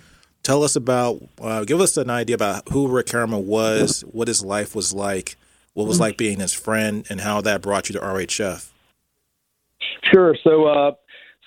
tell 0.44 0.64
us 0.64 0.76
about, 0.76 1.20
uh, 1.42 1.64
give 1.64 1.82
us 1.82 1.98
an 1.98 2.12
idea 2.12 2.36
about 2.36 2.70
who 2.70 2.88
Rick 2.88 3.08
Herrema 3.08 3.42
was, 3.42 4.02
what 4.02 4.28
his 4.28 4.46
life 4.46 4.76
was 4.76 4.94
like, 4.94 5.38
what 5.74 5.88
was 5.88 6.00
like 6.00 6.18
being 6.18 6.40
his 6.40 6.54
friend, 6.54 7.04
and 7.10 7.22
how 7.22 7.42
that 7.42 7.64
brought 7.64 7.90
you 7.90 7.94
to 7.94 8.00
RHF. 8.00 8.70
Sure. 10.14 10.36
So, 10.44 10.66
uh, 10.66 10.92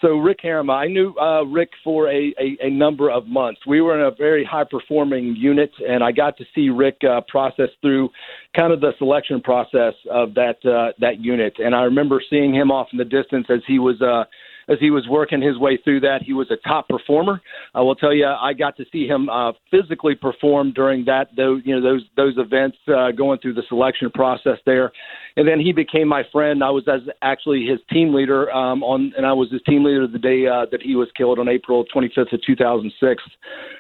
so 0.01 0.19
Rick 0.19 0.41
Herrema, 0.43 0.73
I 0.73 0.89
knew 0.89 1.15
uh, 1.15 1.45
Rick 1.45 1.71
for 1.85 2.09
a, 2.09 2.35
a, 2.41 2.67
a, 2.67 2.71
number 2.71 3.09
of 3.09 3.29
months. 3.29 3.61
We 3.69 3.83
were 3.83 3.97
in 3.97 4.05
a 4.05 4.11
very 4.11 4.45
high 4.45 4.65
performing 4.69 5.37
unit, 5.37 5.71
and 5.89 6.03
I 6.03 6.11
got 6.11 6.37
to 6.39 6.45
see 6.57 6.71
Rick 6.71 7.03
uh, 7.09 7.21
process 7.29 7.69
through 7.83 8.09
kind 8.57 8.73
of 8.73 8.81
the 8.81 8.95
selection 8.99 9.41
process 9.41 9.95
of 10.11 10.35
that 10.35 10.57
uh, 10.65 10.93
that 10.99 11.21
unit. 11.21 11.55
And 11.61 11.73
I 11.73 11.83
remember 11.83 12.21
seeing 12.29 12.53
him 12.53 12.73
off 12.73 12.89
in 12.91 12.99
the 12.99 13.05
distance 13.05 13.47
as 13.49 13.61
he 13.69 13.79
was 13.79 14.03
uh, 14.03 14.25
as 14.69 14.79
he 14.81 14.91
was 14.91 15.07
working 15.09 15.41
his 15.41 15.59
way 15.59 15.79
through 15.83 16.01
that. 16.01 16.23
He 16.23 16.33
was 16.33 16.51
a 16.51 16.57
top 16.69 16.89
performer. 16.89 17.41
I 17.75 17.81
will 17.81 17.95
tell 17.95 18.15
you, 18.15 18.27
I 18.27 18.53
got 18.53 18.77
to 18.77 18.85
see 18.93 19.07
him 19.07 19.29
uh, 19.29 19.53
physically 19.71 20.15
perform 20.15 20.73
during 20.73 21.05
that 21.07 21.29
those 21.37 21.63
you 21.65 21.75
know 21.75 21.83
those 21.83 22.03
those 22.17 22.35
events 22.39 22.77
uh, 22.89 23.11
going 23.13 23.39
through 23.41 23.55
the 23.55 23.63
selection 23.69 24.11
process 24.11 24.59
there, 24.67 24.93
and 25.37 25.47
then 25.47 25.61
he 25.61 25.73
became 25.73 26.09
my 26.09 26.23
friend. 26.33 26.63
I 26.63 26.71
was 26.71 26.85
as 26.89 27.01
actually 27.23 27.67
his 27.67 27.79
team 27.91 28.15
leader 28.15 28.51
um, 28.53 28.83
on, 28.83 29.13
and 29.17 29.27
I 29.27 29.33
was 29.33 29.51
his 29.51 29.63
team 29.63 29.85
leader 29.85 30.07
the 30.07 30.19
day 30.19 30.47
uh, 30.47 30.67
that 30.71 30.83
he 30.83 30.97
was 30.97 31.09
killed 31.17 31.39
on 31.39 31.49
April 31.49 31.85
25th 31.95 32.33
of 32.33 32.41
2006. 32.47 33.23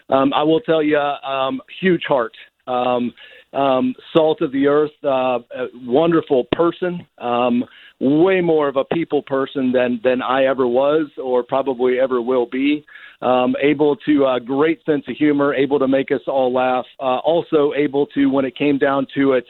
Um, 0.08 0.32
I 0.32 0.42
will 0.42 0.60
tell 0.60 0.82
you, 0.82 0.98
um, 0.98 1.60
huge 1.80 2.04
heart. 2.06 2.36
Um, 2.66 3.12
um, 3.54 3.94
salt 4.12 4.40
of 4.42 4.52
the 4.52 4.66
earth, 4.66 4.90
uh, 5.02 5.38
wonderful 5.84 6.44
person. 6.52 7.06
Um, 7.18 7.64
way 8.00 8.40
more 8.40 8.68
of 8.68 8.76
a 8.76 8.84
people 8.84 9.22
person 9.22 9.72
than 9.72 10.00
than 10.02 10.20
I 10.20 10.44
ever 10.44 10.66
was 10.66 11.08
or 11.22 11.42
probably 11.42 11.98
ever 12.00 12.20
will 12.20 12.46
be. 12.46 12.84
Um, 13.22 13.54
able 13.62 13.96
to 14.04 14.26
uh, 14.26 14.38
great 14.38 14.84
sense 14.84 15.04
of 15.08 15.16
humor, 15.16 15.54
able 15.54 15.78
to 15.78 15.88
make 15.88 16.10
us 16.10 16.20
all 16.26 16.52
laugh. 16.52 16.84
Uh, 17.00 17.18
also 17.18 17.72
able 17.74 18.06
to, 18.08 18.26
when 18.26 18.44
it 18.44 18.56
came 18.56 18.76
down 18.76 19.06
to 19.14 19.32
it, 19.32 19.46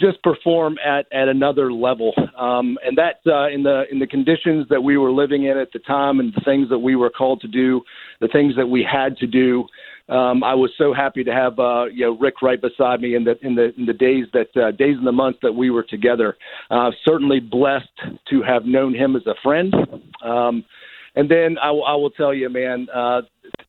just 0.00 0.22
perform 0.22 0.76
at, 0.84 1.06
at 1.12 1.28
another 1.28 1.72
level. 1.72 2.12
Um, 2.38 2.78
and 2.84 2.96
that 2.96 3.20
uh, 3.26 3.48
in 3.48 3.62
the 3.62 3.84
in 3.90 3.98
the 3.98 4.06
conditions 4.06 4.66
that 4.70 4.82
we 4.82 4.96
were 4.96 5.12
living 5.12 5.44
in 5.44 5.58
at 5.58 5.72
the 5.72 5.78
time, 5.80 6.20
and 6.20 6.32
the 6.34 6.40
things 6.44 6.68
that 6.70 6.78
we 6.78 6.96
were 6.96 7.10
called 7.10 7.40
to 7.42 7.48
do, 7.48 7.82
the 8.20 8.28
things 8.28 8.54
that 8.56 8.66
we 8.66 8.86
had 8.90 9.16
to 9.18 9.26
do. 9.26 9.66
Um, 10.08 10.42
I 10.42 10.54
was 10.54 10.72
so 10.76 10.92
happy 10.92 11.22
to 11.22 11.32
have 11.32 11.58
uh, 11.58 11.84
you 11.84 12.06
know 12.06 12.18
Rick 12.18 12.42
right 12.42 12.60
beside 12.60 13.00
me 13.00 13.14
in 13.14 13.24
the 13.24 13.38
in 13.46 13.54
the 13.54 13.72
in 13.76 13.86
the 13.86 13.92
days 13.92 14.26
that 14.32 14.48
uh, 14.56 14.72
days 14.72 14.96
and 14.96 15.06
the 15.06 15.12
months 15.12 15.38
that 15.42 15.52
we 15.52 15.70
were 15.70 15.84
together. 15.84 16.36
Uh, 16.70 16.90
certainly 17.04 17.38
blessed 17.38 17.88
to 18.30 18.42
have 18.42 18.64
known 18.64 18.94
him 18.94 19.14
as 19.14 19.22
a 19.26 19.34
friend. 19.42 19.74
Um, 20.24 20.64
and 21.16 21.28
then 21.28 21.58
I, 21.60 21.70
I 21.70 21.94
will 21.94 22.10
tell 22.10 22.32
you, 22.32 22.48
man, 22.48 22.86
uh, 22.94 23.22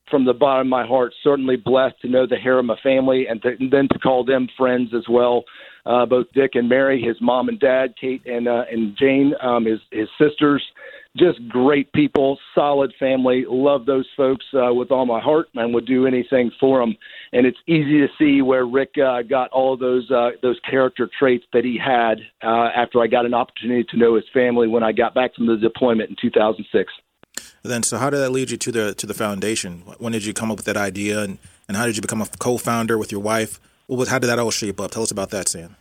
from 0.09 0.25
the 0.25 0.33
bottom 0.33 0.67
of 0.67 0.69
my 0.69 0.85
heart, 0.85 1.13
certainly 1.23 1.55
blessed 1.55 1.99
to 2.01 2.07
know 2.07 2.27
the 2.27 2.35
Herrema 2.35 2.79
family 2.81 3.25
and, 3.27 3.41
to, 3.41 3.55
and 3.59 3.71
then 3.71 3.87
to 3.91 3.99
call 3.99 4.23
them 4.23 4.47
friends 4.57 4.91
as 4.95 5.03
well. 5.09 5.43
Uh, 5.85 6.05
both 6.05 6.27
Dick 6.33 6.51
and 6.53 6.69
Mary, 6.69 7.01
his 7.01 7.17
mom 7.21 7.49
and 7.49 7.59
dad, 7.59 7.95
Kate 7.99 8.25
and 8.25 8.47
uh, 8.47 8.63
and 8.71 8.95
Jane, 8.97 9.33
um, 9.41 9.65
his 9.65 9.79
his 9.91 10.07
sisters, 10.19 10.63
just 11.17 11.45
great 11.49 11.91
people, 11.93 12.37
solid 12.55 12.93
family. 12.99 13.45
Love 13.47 13.85
those 13.85 14.07
folks 14.15 14.45
uh, 14.53 14.73
with 14.73 14.91
all 14.91 15.05
my 15.05 15.19
heart, 15.19 15.47
and 15.55 15.73
would 15.73 15.85
do 15.85 16.05
anything 16.05 16.51
for 16.59 16.79
them. 16.79 16.95
And 17.33 17.45
it's 17.45 17.57
easy 17.67 17.99
to 17.99 18.07
see 18.17 18.41
where 18.41 18.65
Rick 18.65 18.95
uh, 18.97 19.23
got 19.23 19.49
all 19.49 19.75
those 19.75 20.09
uh, 20.11 20.31
those 20.41 20.59
character 20.69 21.09
traits 21.17 21.45
that 21.53 21.65
he 21.65 21.77
had 21.77 22.19
uh, 22.43 22.69
after 22.75 23.01
I 23.01 23.07
got 23.07 23.25
an 23.25 23.33
opportunity 23.33 23.85
to 23.89 23.97
know 23.97 24.15
his 24.15 24.25
family 24.33 24.67
when 24.67 24.83
I 24.83 24.91
got 24.91 25.13
back 25.13 25.35
from 25.35 25.47
the 25.47 25.57
deployment 25.57 26.09
in 26.09 26.15
2006. 26.21 26.91
Then, 27.63 27.83
so 27.83 27.97
how 27.97 28.09
did 28.09 28.17
that 28.17 28.31
lead 28.31 28.51
you 28.51 28.57
to 28.57 28.71
the 28.71 28.93
to 28.95 29.05
the 29.05 29.13
foundation? 29.13 29.83
When 29.97 30.13
did 30.13 30.25
you 30.25 30.33
come 30.33 30.51
up 30.51 30.57
with 30.57 30.65
that 30.65 30.77
idea, 30.77 31.21
and, 31.21 31.37
and 31.67 31.77
how 31.77 31.85
did 31.85 31.95
you 31.95 32.01
become 32.01 32.21
a 32.21 32.27
co-founder 32.39 32.97
with 32.97 33.11
your 33.11 33.21
wife? 33.21 33.59
What 33.91 33.97
was, 33.97 34.07
how 34.07 34.19
did 34.19 34.27
that 34.27 34.39
all 34.39 34.51
shape 34.51 34.79
up? 34.79 34.91
Tell 34.91 35.03
us 35.03 35.11
about 35.11 35.31
that, 35.31 35.49
Sam. 35.49 35.75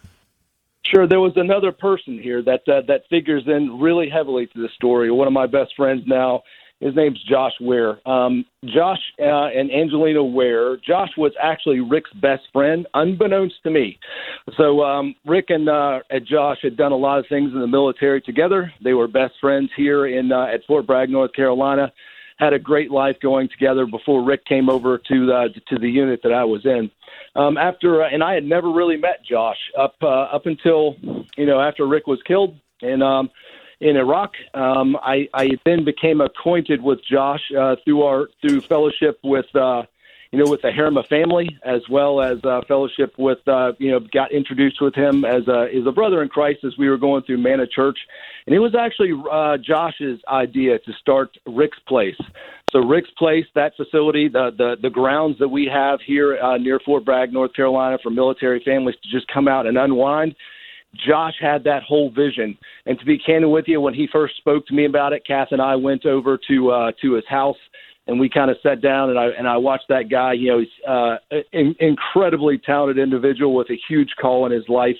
Sure, 0.85 1.07
there 1.07 1.20
was 1.20 1.35
another 1.37 1.70
person 1.70 2.18
here 2.18 2.42
that 2.42 2.62
uh, 2.66 2.83
that 2.88 3.03
figures 3.09 3.44
in 3.46 3.79
really 3.79 4.09
heavily 4.11 4.49
to 4.49 4.61
the 4.61 4.68
story. 4.75 5.12
One 5.12 5.29
of 5.29 5.33
my 5.33 5.46
best 5.46 5.77
friends 5.77 6.03
now 6.09 6.42
his 6.81 6.96
name's 6.96 7.23
Josh 7.29 7.53
Ware. 7.61 8.01
Um, 8.09 8.44
Josh 8.64 8.99
uh, 9.20 9.49
and 9.49 9.70
Angelina 9.70 10.25
Ware. 10.25 10.79
Josh 10.79 11.11
was 11.16 11.33
actually 11.40 11.81
Rick's 11.81 12.11
best 12.14 12.42
friend, 12.53 12.87
unbeknownst 12.94 13.57
to 13.64 13.70
me. 13.70 13.99
So 14.57 14.83
um, 14.83 15.14
Rick 15.27 15.46
and, 15.51 15.68
uh, 15.68 16.01
and 16.09 16.27
Josh 16.27 16.57
had 16.62 16.77
done 16.77 16.92
a 16.92 16.96
lot 16.96 17.18
of 17.18 17.27
things 17.29 17.53
in 17.53 17.61
the 17.61 17.66
military 17.66 18.23
together. 18.23 18.73
They 18.83 18.94
were 18.94 19.09
best 19.09 19.35
friends 19.40 19.70
here 19.77 20.07
in 20.07 20.33
uh, 20.33 20.46
at 20.46 20.64
Fort 20.66 20.87
Bragg, 20.87 21.11
North 21.11 21.35
Carolina. 21.35 21.92
Had 22.40 22.53
a 22.53 22.59
great 22.59 22.90
life 22.90 23.16
going 23.22 23.48
together 23.48 23.87
before 23.87 24.24
Rick 24.24 24.44
came 24.46 24.68
over 24.68 24.98
to 24.98 25.26
the 25.26 25.48
to 25.68 25.79
the 25.79 25.88
unit 25.88 26.20
that 26.24 26.33
I 26.33 26.44
was 26.44 26.64
in. 26.64 26.90
Um, 27.37 27.57
after 27.57 28.03
uh, 28.03 28.09
and 28.11 28.24
I 28.24 28.35
had 28.35 28.44
never 28.44 28.70
really 28.70 28.96
met 28.96 29.24
Josh 29.24 29.59
up 29.79 29.94
uh, 30.03 30.07
up 30.07 30.46
until 30.46 30.96
you 31.37 31.46
know 31.46 31.61
after 31.61 31.87
Rick 31.87 32.07
was 32.07 32.20
killed 32.26 32.59
and. 32.83 33.03
Um, 33.03 33.31
in 33.81 33.96
Iraq. 33.96 34.33
Um, 34.53 34.94
I, 34.96 35.26
I 35.33 35.53
then 35.64 35.85
became 35.85 36.20
acquainted 36.20 36.83
with 36.83 36.98
Josh 37.03 37.40
uh, 37.59 37.76
through 37.83 38.03
our 38.03 38.29
through 38.42 38.61
fellowship 38.61 39.18
with 39.24 39.46
uh, 39.57 39.85
you 40.33 40.38
know 40.38 40.51
with 40.51 40.62
the 40.62 40.69
Herrema 40.69 41.07
family 41.09 41.59
as 41.64 41.83
well 41.88 42.21
as 42.21 42.38
uh, 42.45 42.61
fellowship 42.69 43.14
with 43.19 43.38
uh, 43.49 43.73
you 43.79 43.90
know 43.90 44.01
got 44.01 44.33
introduced 44.33 44.81
with 44.81 44.95
him 44.95 45.25
as 45.25 45.49
a 45.49 45.69
as 45.75 45.87
a 45.87 45.93
brother 45.93 46.23
in 46.23 46.29
Christ 46.29 46.64
as 46.64 46.77
we 46.79 46.88
were 46.88 46.99
going 46.99 47.23
through 47.23 47.38
Manna 47.38 47.66
Church, 47.66 47.99
and 48.47 48.55
it 48.55 48.61
was 48.61 48.75
actually 48.75 49.12
uh, 49.31 49.57
Josh's 49.59 50.21
idea 50.29 50.79
to 50.79 50.93
start 50.95 51.37
Rick's 51.47 51.79
Place. 51.81 52.19
So 52.71 52.79
Rick's 52.79 53.11
Place, 53.19 53.47
that 53.55 53.77
facility, 53.77 54.29
the 54.29 54.51
the, 54.57 54.77
the 54.81 54.90
grounds 54.90 55.38
that 55.40 55.49
we 55.49 55.66
have 55.66 56.01
here 56.01 56.38
uh, 56.38 56.57
near 56.59 56.79
Fort 56.81 57.05
Bragg, 57.05 57.33
North 57.33 57.55
Carolina, 57.55 57.99
for 58.03 58.11
military 58.11 58.62
families 58.64 58.97
to 59.03 59.11
just 59.11 59.27
come 59.29 59.49
out 59.49 59.66
and 59.66 59.77
unwind 59.77 60.37
Josh 60.95 61.35
had 61.40 61.64
that 61.64 61.83
whole 61.83 62.11
vision. 62.11 62.59
And 62.87 62.99
to 62.99 63.05
be 63.05 63.19
candid 63.19 63.51
with 63.51 63.66
you, 63.69 63.81
when 63.81 63.95
he 63.95 64.09
first 64.11 64.37
spoke 64.37 64.66
to 64.66 64.75
me 64.75 64.87
about 64.87 65.12
it, 65.12 65.25
Kath 65.25 65.49
and 65.53 65.62
I 65.62 65.77
went 65.77 66.05
over 66.05 66.38
to 66.49 66.71
uh, 66.71 66.93
to 67.03 67.12
his 67.14 67.25
house 67.29 67.57
and 68.07 68.19
we 68.19 68.29
kind 68.29 68.51
of 68.51 68.57
sat 68.63 68.81
down 68.81 69.11
and 69.11 69.19
I 69.19 69.27
and 69.27 69.49
I 69.49 69.57
watched 69.59 69.89
that 69.89 70.09
guy. 70.11 70.33
You 70.33 70.49
know, 70.49 70.59
he's 70.61 70.69
uh, 70.87 71.17
an 71.53 71.77
incredibly 71.79 72.59
talented 72.59 73.03
individual 73.03 73.55
with 73.55 73.71
a 73.71 73.79
huge 73.89 74.11
call 74.21 74.47
in 74.47 74.53
his 74.53 74.69
life. 74.69 74.97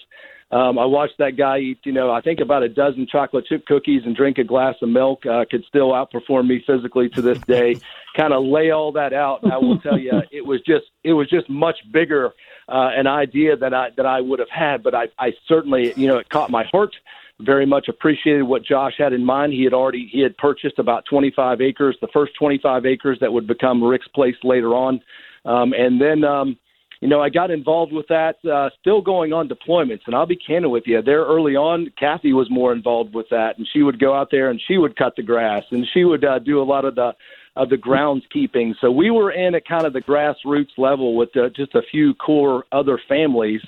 Um, 0.53 0.81
I 0.81 0.85
watched 0.85 1.19
that 1.19 1.37
guy 1.37 1.59
eat, 1.59 1.79
you 1.85 1.93
know, 1.93 2.11
I 2.11 2.21
think 2.21 2.41
about 2.41 2.65
a 2.65 2.69
dozen 2.69 3.07
chocolate 3.07 3.47
chip 3.47 3.67
cookies 3.67 4.03
and 4.05 4.17
drink 4.17 4.37
a 4.39 4.43
glass 4.43 4.75
of 4.83 4.89
milk. 4.89 5.25
Uh, 5.25 5.45
could 5.49 5.65
still 5.69 5.91
outperform 5.91 6.49
me 6.49 6.63
physically 6.67 7.09
to 7.11 7.23
this 7.23 7.39
day. 7.43 7.77
kind 8.17 8.33
of 8.33 8.45
lay 8.45 8.71
all 8.71 8.91
that 8.93 9.13
out. 9.13 9.45
and 9.45 9.53
I 9.53 9.59
will 9.59 9.79
tell 9.79 9.97
you, 9.97 10.13
it 10.33 10.45
was 10.45 10.61
just 10.63 10.87
it 11.05 11.13
was 11.13 11.29
just 11.31 11.49
much 11.49 11.77
bigger 11.93 12.33
uh, 12.69 12.91
an 12.95 13.07
idea 13.07 13.57
that 13.57 13.75
I 13.75 13.91
that 13.97 14.07
I 14.07 14.21
would 14.21 14.39
have 14.39 14.51
had, 14.51 14.83
but 14.83 14.95
I, 14.95 15.09
I 15.19 15.33
certainly 15.47 15.93
you 15.97 16.09
know 16.09 16.19
it 16.19 16.29
caught 16.29 16.51
my 16.51 16.65
heart. 16.73 16.95
Very 17.40 17.66
much 17.66 17.88
appreciated 17.88 18.42
what 18.42 18.64
Josh 18.64 18.94
had 18.98 19.12
in 19.12 19.24
mind. 19.24 19.53
He 19.53 19.64
had 19.64 19.72
already 19.72 20.09
he 20.12 20.20
had 20.20 20.37
purchased 20.37 20.79
about 20.79 21.05
25 21.09 21.61
acres, 21.61 21.96
the 22.00 22.09
first 22.12 22.33
25 22.38 22.87
acres 22.87 23.18
that 23.20 23.33
would 23.33 23.46
become 23.46 23.83
Rick's 23.83 24.09
Place 24.09 24.37
later 24.42 24.74
on, 24.74 25.00
um, 25.44 25.72
and 25.72 26.00
then. 26.00 26.24
Um, 26.24 26.57
you 27.00 27.09
know, 27.09 27.22
I 27.22 27.31
got 27.31 27.50
involved 27.50 27.92
with 27.92 28.07
that, 28.09 28.37
uh, 28.44 28.68
still 28.79 29.00
going 29.00 29.33
on 29.33 29.48
deployments. 29.48 30.03
And 30.05 30.14
I'll 30.14 30.26
be 30.26 30.37
candid 30.37 30.70
with 30.70 30.83
you, 30.87 31.00
there 31.00 31.24
early 31.24 31.57
on, 31.57 31.90
Kathy 31.98 32.35
was 32.35 32.48
more 32.50 32.74
involved 32.74 33.14
with 33.14 33.26
that. 33.31 33.57
And 33.57 33.66
she 33.72 33.83
would 33.83 33.98
go 33.98 34.14
out 34.14 34.29
there 34.31 34.50
and 34.50 34.61
she 34.68 34.76
would 34.76 34.96
cut 34.96 35.16
the 35.16 35.22
grass 35.22 35.64
and 35.70 35.87
she 35.94 36.05
would 36.05 36.24
uh, 36.24 36.40
do 36.40 36.61
a 36.61 36.62
lot 36.62 36.85
of 36.85 36.94
the 36.94 37.12
of 37.61 37.68
the 37.68 37.77
groundskeeping. 37.77 38.73
So 38.81 38.90
we 38.90 39.11
were 39.11 39.33
in 39.33 39.55
at 39.55 39.66
kind 39.66 39.85
of 39.85 39.92
the 39.92 40.01
grassroots 40.01 40.79
level 40.79 41.14
with 41.14 41.29
uh, 41.37 41.51
just 41.55 41.75
a 41.75 41.83
few 41.90 42.14
core 42.14 42.64
other 42.73 42.99
families 43.07 43.61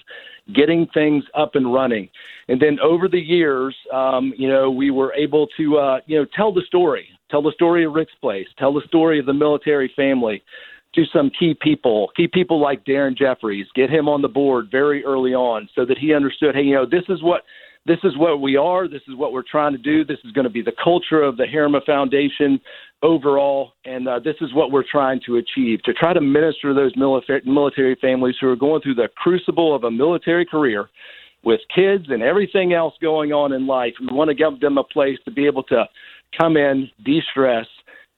getting 0.54 0.86
things 0.94 1.24
up 1.34 1.56
and 1.56 1.72
running. 1.72 2.08
And 2.48 2.60
then 2.60 2.80
over 2.80 3.06
the 3.06 3.20
years, 3.20 3.76
um, 3.92 4.32
you 4.36 4.48
know, 4.48 4.70
we 4.70 4.90
were 4.90 5.12
able 5.12 5.46
to, 5.58 5.76
uh, 5.76 6.00
you 6.06 6.18
know, 6.18 6.26
tell 6.34 6.54
the 6.54 6.62
story, 6.66 7.06
tell 7.30 7.42
the 7.42 7.52
story 7.52 7.84
of 7.84 7.92
Rick's 7.92 8.14
Place, 8.20 8.46
tell 8.58 8.72
the 8.72 8.82
story 8.88 9.20
of 9.20 9.26
the 9.26 9.34
military 9.34 9.92
family 9.94 10.42
to 10.94 11.04
some 11.12 11.30
key 11.38 11.54
people, 11.60 12.10
key 12.16 12.28
people 12.28 12.60
like 12.60 12.84
Darren 12.84 13.16
Jeffries, 13.16 13.66
get 13.74 13.90
him 13.90 14.08
on 14.08 14.22
the 14.22 14.28
board 14.28 14.68
very 14.70 15.04
early 15.04 15.34
on 15.34 15.68
so 15.74 15.84
that 15.84 15.98
he 15.98 16.14
understood, 16.14 16.54
hey, 16.54 16.62
you 16.62 16.74
know, 16.74 16.86
this 16.86 17.04
is 17.10 17.22
what 17.22 17.42
this 17.86 17.98
is 18.04 18.16
what 18.16 18.40
we 18.40 18.56
are. 18.56 18.86
This 18.86 19.02
is 19.08 19.16
what 19.16 19.32
we're 19.32 19.42
trying 19.42 19.72
to 19.72 19.78
do. 19.78 20.04
This 20.04 20.18
is 20.24 20.32
going 20.32 20.44
to 20.44 20.50
be 20.50 20.62
the 20.62 20.74
culture 20.82 21.22
of 21.22 21.36
the 21.36 21.44
Herrema 21.44 21.84
Foundation 21.84 22.60
overall, 23.02 23.72
and 23.84 24.06
uh, 24.06 24.20
this 24.20 24.36
is 24.40 24.54
what 24.54 24.70
we're 24.70 24.84
trying 24.88 25.20
to 25.26 25.36
achieve 25.36 25.82
to 25.82 25.92
try 25.92 26.12
to 26.12 26.20
minister 26.20 26.68
to 26.68 26.74
those 26.74 26.92
military, 26.96 27.42
military 27.44 27.96
families 28.00 28.36
who 28.40 28.48
are 28.48 28.56
going 28.56 28.80
through 28.80 28.94
the 28.94 29.08
crucible 29.16 29.74
of 29.74 29.82
a 29.82 29.90
military 29.90 30.46
career 30.46 30.88
with 31.42 31.60
kids 31.74 32.04
and 32.08 32.22
everything 32.22 32.72
else 32.72 32.94
going 33.02 33.32
on 33.32 33.52
in 33.52 33.66
life. 33.66 33.94
We 34.00 34.16
want 34.16 34.28
to 34.28 34.34
give 34.34 34.60
them 34.60 34.78
a 34.78 34.84
place 34.84 35.18
to 35.24 35.32
be 35.32 35.46
able 35.46 35.64
to 35.64 35.84
come 36.38 36.56
in, 36.56 36.88
de-stress, 37.04 37.66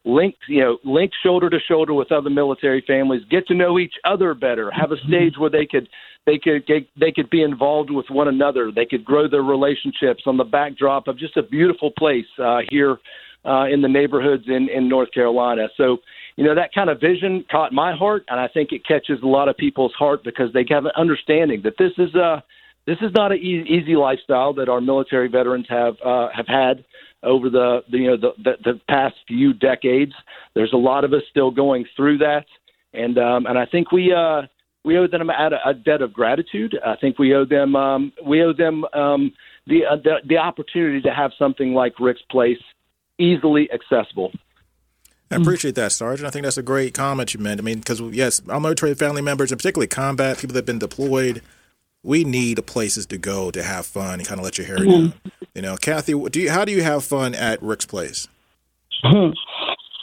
link, 0.04 0.36
you 0.48 0.60
know, 0.60 0.78
link 0.84 1.12
shoulder 1.22 1.48
to 1.50 1.58
shoulder 1.66 1.94
with 1.94 2.12
other 2.12 2.30
military 2.30 2.84
families, 2.86 3.22
get 3.30 3.46
to 3.46 3.54
know 3.54 3.78
each 3.78 3.94
other 4.04 4.34
better, 4.34 4.70
have 4.70 4.92
a 4.92 4.96
stage 5.08 5.34
where 5.38 5.50
they 5.50 5.66
could 5.66 5.88
they 6.26 6.38
could 6.38 6.66
get, 6.66 6.88
they 6.98 7.12
could 7.12 7.28
be 7.28 7.42
involved 7.42 7.90
with 7.90 8.06
one 8.08 8.28
another, 8.28 8.72
they 8.74 8.86
could 8.86 9.04
grow 9.04 9.28
their 9.28 9.42
relationships 9.42 10.22
on 10.26 10.38
the 10.38 10.44
backdrop 10.44 11.06
of 11.06 11.18
just 11.18 11.36
a 11.36 11.42
beautiful 11.42 11.90
place 11.98 12.24
uh, 12.42 12.60
here 12.70 12.98
uh, 13.44 13.66
in 13.70 13.82
the 13.82 13.88
neighborhoods 13.88 14.44
in, 14.46 14.70
in 14.70 14.88
North 14.88 15.12
Carolina. 15.12 15.68
So, 15.76 15.98
you 16.36 16.44
know, 16.44 16.54
that 16.54 16.72
kind 16.74 16.88
of 16.88 16.98
vision 16.98 17.44
caught 17.50 17.72
my 17.72 17.94
heart, 17.94 18.24
and 18.28 18.40
I 18.40 18.48
think 18.48 18.72
it 18.72 18.86
catches 18.86 19.20
a 19.22 19.26
lot 19.26 19.48
of 19.48 19.56
people's 19.58 19.92
heart 19.92 20.24
because 20.24 20.50
they 20.54 20.64
have 20.70 20.86
an 20.86 20.92
understanding 20.96 21.60
that 21.64 21.74
this 21.78 21.92
is 21.98 22.14
a 22.14 22.42
this 22.86 22.98
is 23.00 23.12
not 23.14 23.32
an 23.32 23.38
easy, 23.38 23.66
easy 23.68 23.96
lifestyle 23.96 24.52
that 24.54 24.68
our 24.68 24.80
military 24.80 25.28
veterans 25.28 25.66
have 25.68 25.94
uh, 26.04 26.28
have 26.34 26.46
had 26.46 26.84
over 27.24 27.50
the, 27.50 27.82
the 27.90 27.98
you 27.98 28.06
know 28.08 28.16
the, 28.16 28.32
the, 28.42 28.52
the 28.72 28.80
past 28.88 29.16
few 29.26 29.52
decades. 29.52 30.12
There's 30.54 30.72
a 30.72 30.78
lot 30.78 31.04
of 31.04 31.12
us 31.12 31.22
still 31.30 31.50
going 31.50 31.86
through 31.96 32.18
that, 32.18 32.46
and 32.92 33.18
um, 33.18 33.46
and 33.46 33.58
I 33.58 33.66
think 33.66 33.92
we 33.92 34.12
uh, 34.12 34.42
we 34.84 34.98
owe 34.98 35.06
them 35.06 35.30
a, 35.30 35.50
a 35.64 35.74
debt 35.74 36.02
of 36.02 36.12
gratitude. 36.12 36.78
I 36.84 36.96
think 36.96 37.18
we 37.18 37.34
owe 37.34 37.44
them 37.44 37.74
um, 37.74 38.12
we 38.24 38.42
owe 38.42 38.52
them 38.52 38.84
um, 38.92 39.32
the, 39.66 39.84
uh, 39.84 39.96
the 39.96 40.16
the 40.26 40.38
opportunity 40.38 41.00
to 41.02 41.10
have 41.10 41.32
something 41.38 41.74
like 41.74 41.98
Rick's 41.98 42.22
Place 42.30 42.58
easily 43.18 43.68
accessible. 43.72 44.32
I 45.30 45.36
appreciate 45.36 45.74
that, 45.74 45.90
Sergeant. 45.90 46.26
I 46.26 46.30
think 46.30 46.44
that's 46.44 46.58
a 46.58 46.62
great 46.62 46.94
comment 46.94 47.34
you 47.34 47.40
made. 47.40 47.58
I 47.58 47.62
mean, 47.62 47.78
because 47.78 48.00
yes, 48.00 48.40
our 48.48 48.60
military 48.60 48.94
family 48.94 49.22
members, 49.22 49.50
and 49.50 49.58
particularly 49.58 49.88
combat 49.88 50.38
people 50.38 50.54
that 50.54 50.60
have 50.60 50.66
been 50.66 50.78
deployed, 50.78 51.42
we 52.04 52.22
need 52.22 52.64
places 52.66 53.06
to 53.06 53.18
go 53.18 53.50
to 53.50 53.62
have 53.62 53.86
fun 53.86 54.20
and 54.20 54.28
kind 54.28 54.38
of 54.38 54.44
let 54.44 54.58
your 54.58 54.66
hair 54.66 54.78
mm-hmm. 54.78 55.08
down. 55.08 55.14
You 55.54 55.62
know, 55.62 55.76
Kathy, 55.76 56.12
do 56.12 56.40
you, 56.40 56.50
how 56.50 56.64
do 56.64 56.72
you 56.72 56.82
have 56.82 57.04
fun 57.04 57.34
at 57.34 57.60
Rick's 57.62 57.86
Place? 57.86 58.28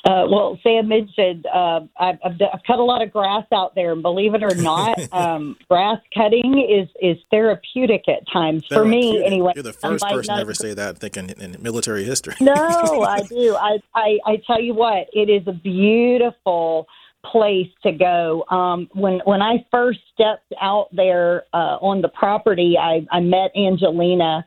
Uh, 0.04 0.26
well, 0.28 0.60
Sam 0.64 0.88
mentioned 0.88 1.46
uh, 1.46 1.82
I've, 2.00 2.18
I've, 2.26 2.32
I've, 2.54 2.64
cut 2.66 2.80
a 2.80 2.84
lot 2.84 3.04
of 3.04 3.12
grass 3.12 3.46
out 3.54 3.76
there, 3.76 3.92
and 3.92 4.02
believe 4.02 4.34
it 4.34 4.42
or 4.42 4.56
not, 4.56 4.98
um, 5.14 5.56
grass 5.70 6.00
cutting 6.12 6.68
is 6.68 6.90
is 7.00 7.22
therapeutic 7.30 8.06
at 8.08 8.24
times 8.34 8.66
for 8.66 8.84
me. 8.84 9.24
Anyway, 9.24 9.52
you're 9.54 9.62
the 9.62 9.74
first 9.74 10.04
person 10.04 10.34
to 10.34 10.42
ever 10.42 10.56
say 10.56 10.74
that. 10.74 10.98
Thinking 10.98 11.30
in 11.30 11.56
military 11.62 12.04
history. 12.04 12.34
no, 12.42 12.52
I 12.56 13.22
do. 13.22 13.56
I, 13.56 13.78
I 13.94 14.18
I 14.26 14.42
tell 14.48 14.60
you 14.60 14.74
what, 14.74 15.08
it 15.14 15.30
is 15.30 15.44
a 15.46 15.54
beautiful 15.54 16.88
place 17.24 17.68
to 17.84 17.92
go. 17.92 18.44
Um, 18.50 18.90
when 18.94 19.22
when 19.26 19.42
I 19.42 19.66
first 19.72 20.00
stepped 20.14 20.54
out 20.62 20.88
there 20.92 21.44
uh, 21.54 21.78
on 21.82 22.02
the 22.02 22.10
property, 22.10 22.76
I, 22.80 23.06
I 23.12 23.20
met 23.20 23.52
Angelina 23.56 24.46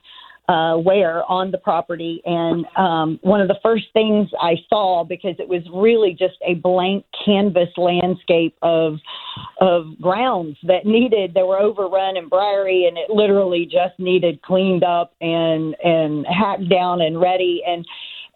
uh, 0.49 0.77
Ware 0.77 1.25
on 1.31 1.51
the 1.51 1.59
property, 1.59 2.21
and 2.27 2.67
um, 2.77 3.19
one 3.23 3.41
of 3.41 3.49
the 3.49 3.59
first 3.63 3.85
things 3.95 4.29
I 4.41 4.57
saw 4.69 5.03
because 5.03 5.37
it 5.39 5.49
was 5.49 5.63
really 5.73 6.13
just 6.13 6.37
a 6.47 6.55
blank 6.55 7.07
canvas 7.25 7.71
landscape 7.77 8.55
of 8.61 8.99
of 9.61 9.87
grounds 10.01 10.59
that 10.65 10.85
needed 10.85 11.33
they 11.33 11.43
were 11.43 11.59
overrun 11.59 12.19
and 12.19 12.29
briery, 12.29 12.87
and 12.87 12.99
it 12.99 13.09
literally 13.09 13.65
just 13.65 13.99
needed 13.99 14.43
cleaned 14.43 14.85
up 14.85 15.15
and 15.23 15.77
and 15.83 16.27
hacked 16.27 16.69
down 16.69 17.01
and 17.01 17.21
ready 17.21 17.63
and 17.67 17.87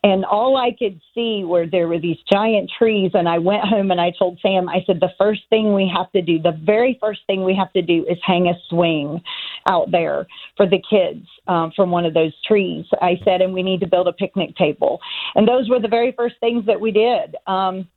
and 0.04 0.24
all 0.24 0.56
I 0.56 0.70
could 0.78 1.00
see 1.14 1.44
were 1.44 1.66
there 1.66 1.88
were 1.88 1.98
these 1.98 2.18
giant 2.30 2.70
trees. 2.78 3.10
And 3.14 3.28
I 3.28 3.38
went 3.38 3.64
home 3.64 3.90
and 3.90 4.00
I 4.00 4.12
told 4.18 4.38
Sam, 4.40 4.68
I 4.68 4.82
said, 4.86 5.00
the 5.00 5.12
first 5.18 5.42
thing 5.50 5.74
we 5.74 5.90
have 5.94 6.10
to 6.12 6.22
do, 6.22 6.40
the 6.40 6.58
very 6.64 6.96
first 7.00 7.20
thing 7.26 7.44
we 7.44 7.54
have 7.56 7.72
to 7.72 7.82
do 7.82 8.06
is 8.08 8.18
hang 8.24 8.46
a 8.46 8.54
swing 8.68 9.20
out 9.68 9.90
there 9.90 10.26
for 10.56 10.66
the 10.66 10.82
kids 10.88 11.26
um, 11.48 11.72
from 11.74 11.90
one 11.90 12.04
of 12.04 12.14
those 12.14 12.32
trees. 12.46 12.84
I 13.02 13.18
said, 13.24 13.40
and 13.40 13.52
we 13.52 13.62
need 13.62 13.80
to 13.80 13.86
build 13.86 14.08
a 14.08 14.12
picnic 14.12 14.56
table. 14.56 15.00
And 15.34 15.48
those 15.48 15.68
were 15.68 15.80
the 15.80 15.88
very 15.88 16.12
first 16.12 16.36
things 16.40 16.64
that 16.66 16.80
we 16.80 16.92
did. 16.92 17.36
Um, 17.46 17.88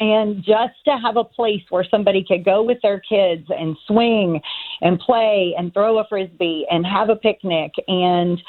and 0.00 0.44
just 0.44 0.74
to 0.84 0.96
have 1.02 1.16
a 1.16 1.24
place 1.24 1.62
where 1.70 1.84
somebody 1.90 2.24
could 2.26 2.44
go 2.44 2.62
with 2.62 2.78
their 2.82 3.00
kids 3.00 3.46
and 3.48 3.76
swing 3.86 4.40
and 4.80 4.98
play 5.00 5.54
and 5.58 5.72
throw 5.72 5.98
a 5.98 6.06
frisbee 6.08 6.66
and 6.70 6.86
have 6.86 7.08
a 7.08 7.16
picnic 7.16 7.72
and 7.88 8.40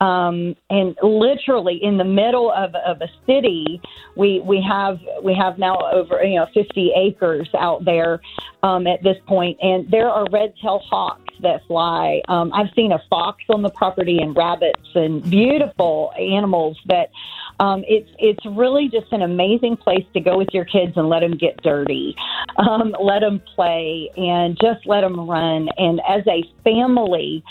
um, 0.00 0.54
and 0.70 0.96
literally 1.02 1.78
in 1.82 1.98
the 1.98 2.04
middle 2.04 2.52
of, 2.52 2.74
of 2.74 3.00
a 3.00 3.08
city, 3.26 3.80
we 4.16 4.40
we 4.40 4.62
have 4.62 5.00
we 5.24 5.34
have 5.34 5.58
now 5.58 5.76
over 5.92 6.22
you 6.22 6.36
know 6.36 6.46
50 6.54 6.92
acres 6.96 7.48
out 7.58 7.84
there 7.84 8.20
um, 8.62 8.86
at 8.86 9.02
this 9.02 9.16
point, 9.26 9.58
and 9.60 9.90
there 9.90 10.08
are 10.08 10.24
red-tailed 10.30 10.82
hawks 10.88 11.34
that 11.42 11.66
fly. 11.66 12.22
Um, 12.28 12.52
I've 12.52 12.72
seen 12.76 12.92
a 12.92 13.02
fox 13.10 13.42
on 13.48 13.62
the 13.62 13.70
property 13.70 14.18
and 14.18 14.36
rabbits 14.36 14.88
and 14.94 15.28
beautiful 15.28 16.12
animals 16.16 16.78
that 16.86 17.10
um, 17.58 17.84
it's 17.88 18.10
it's 18.20 18.44
really 18.46 18.88
just 18.88 19.12
an 19.12 19.22
amazing 19.22 19.76
place 19.76 20.04
to 20.14 20.20
go 20.20 20.38
with 20.38 20.48
your 20.52 20.64
kids 20.64 20.92
and 20.94 21.08
let 21.08 21.20
them 21.20 21.36
get 21.36 21.60
dirty, 21.62 22.14
um, 22.56 22.94
let 23.00 23.20
them 23.20 23.42
play, 23.56 24.10
and 24.16 24.56
just 24.60 24.86
let 24.86 25.00
them 25.00 25.28
run. 25.28 25.68
And 25.76 26.00
as 26.08 26.22
a 26.28 26.44
family. 26.62 27.42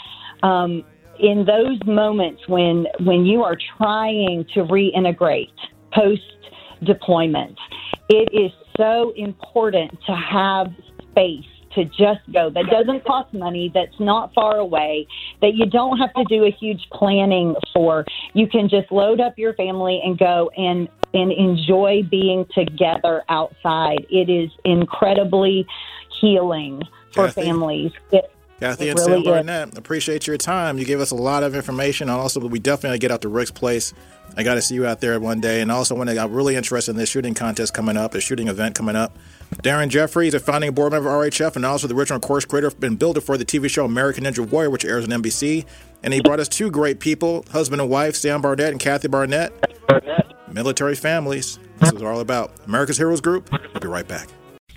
Um, 0.43 0.86
in 1.19 1.45
those 1.45 1.80
moments 1.86 2.41
when 2.47 2.88
when 2.99 3.25
you 3.25 3.43
are 3.43 3.58
trying 3.77 4.45
to 4.53 4.62
reintegrate 4.62 5.51
post 5.93 6.21
deployment, 6.84 7.58
it 8.10 8.30
is 8.34 8.51
so 8.77 9.13
important 9.15 9.91
to 10.06 10.15
have 10.15 10.67
space 11.12 11.45
to 11.75 11.86
just 11.86 12.21
go. 12.34 12.49
That 12.49 12.65
doesn't 12.71 13.06
cost 13.06 13.34
money 13.34 13.71
that's 13.73 13.99
not 13.99 14.34
far 14.34 14.58
away 14.58 15.08
that 15.41 15.53
you 15.53 15.65
don't 15.65 15.97
have 15.97 16.13
to 16.13 16.23
do 16.27 16.45
a 16.45 16.51
huge 16.51 16.82
planning 16.91 17.56
for. 17.73 18.06
You 18.34 18.47
can 18.47 18.69
just 18.69 18.91
load 18.91 19.19
up 19.19 19.38
your 19.38 19.53
family 19.53 20.01
and 20.03 20.17
go 20.17 20.49
and 20.58 20.88
and 21.13 21.32
enjoy 21.32 22.01
being 22.10 22.45
together 22.53 23.23
outside. 23.30 24.06
It 24.10 24.30
is 24.30 24.51
incredibly 24.65 25.65
healing 26.19 26.82
for 27.13 27.27
Kathy, 27.27 27.41
families. 27.43 27.91
It, 28.12 28.30
Kathy 28.59 28.89
and 28.89 28.99
really 28.99 29.23
Sam. 29.23 29.23
Barnett, 29.23 29.77
appreciate 29.77 30.25
your 30.25 30.37
time. 30.37 30.79
You 30.79 30.85
gave 30.85 30.99
us 30.99 31.11
a 31.11 31.15
lot 31.15 31.43
of 31.43 31.55
information. 31.55 32.09
And 32.09 32.19
also, 32.19 32.39
we 32.39 32.59
definitely 32.59 32.97
get 32.97 33.11
out 33.11 33.21
to 33.21 33.29
Rick's 33.29 33.51
place. 33.51 33.93
I 34.35 34.43
got 34.43 34.55
to 34.55 34.61
see 34.61 34.75
you 34.75 34.85
out 34.85 34.99
there 34.99 35.19
one 35.19 35.39
day. 35.39 35.61
And 35.61 35.71
also, 35.71 35.95
when 35.95 36.09
I 36.09 36.15
got 36.15 36.31
really 36.31 36.55
interested 36.55 36.91
in 36.91 36.97
this 36.97 37.09
shooting 37.09 37.33
contest 37.33 37.73
coming 37.73 37.97
up, 37.97 38.15
a 38.15 38.21
shooting 38.21 38.47
event 38.47 38.75
coming 38.75 38.95
up. 38.95 39.17
Darren 39.63 39.89
Jeffries, 39.89 40.33
a 40.33 40.39
founding 40.39 40.73
board 40.73 40.91
member 40.91 41.09
of 41.09 41.15
RHF 41.15 41.55
and 41.55 41.65
also 41.65 41.87
the 41.87 41.95
original 41.95 42.19
course 42.19 42.45
creator 42.45 42.71
and 42.81 42.99
builder 42.99 43.21
for 43.21 43.37
the 43.37 43.45
TV 43.45 43.69
show 43.69 43.85
American 43.85 44.25
Ninja 44.25 44.47
Warrior, 44.47 44.69
which 44.69 44.85
airs 44.85 45.05
on 45.05 45.21
NBC. 45.21 45.65
And 46.03 46.13
he 46.13 46.21
brought 46.21 46.39
us 46.39 46.47
two 46.47 46.69
great 46.69 46.99
people, 46.99 47.45
husband 47.51 47.81
and 47.81 47.89
wife, 47.89 48.15
Sam 48.15 48.41
Barnett 48.41 48.71
and 48.71 48.79
Kathy 48.79 49.07
Barnett. 49.07 49.53
Military 50.51 50.95
families. 50.95 51.59
This 51.79 51.93
is 51.93 52.01
all 52.01 52.19
about. 52.19 52.51
America's 52.65 52.97
Heroes 52.97 53.21
Group. 53.21 53.51
We'll 53.51 53.81
be 53.81 53.87
right 53.87 54.07
back. 54.07 54.27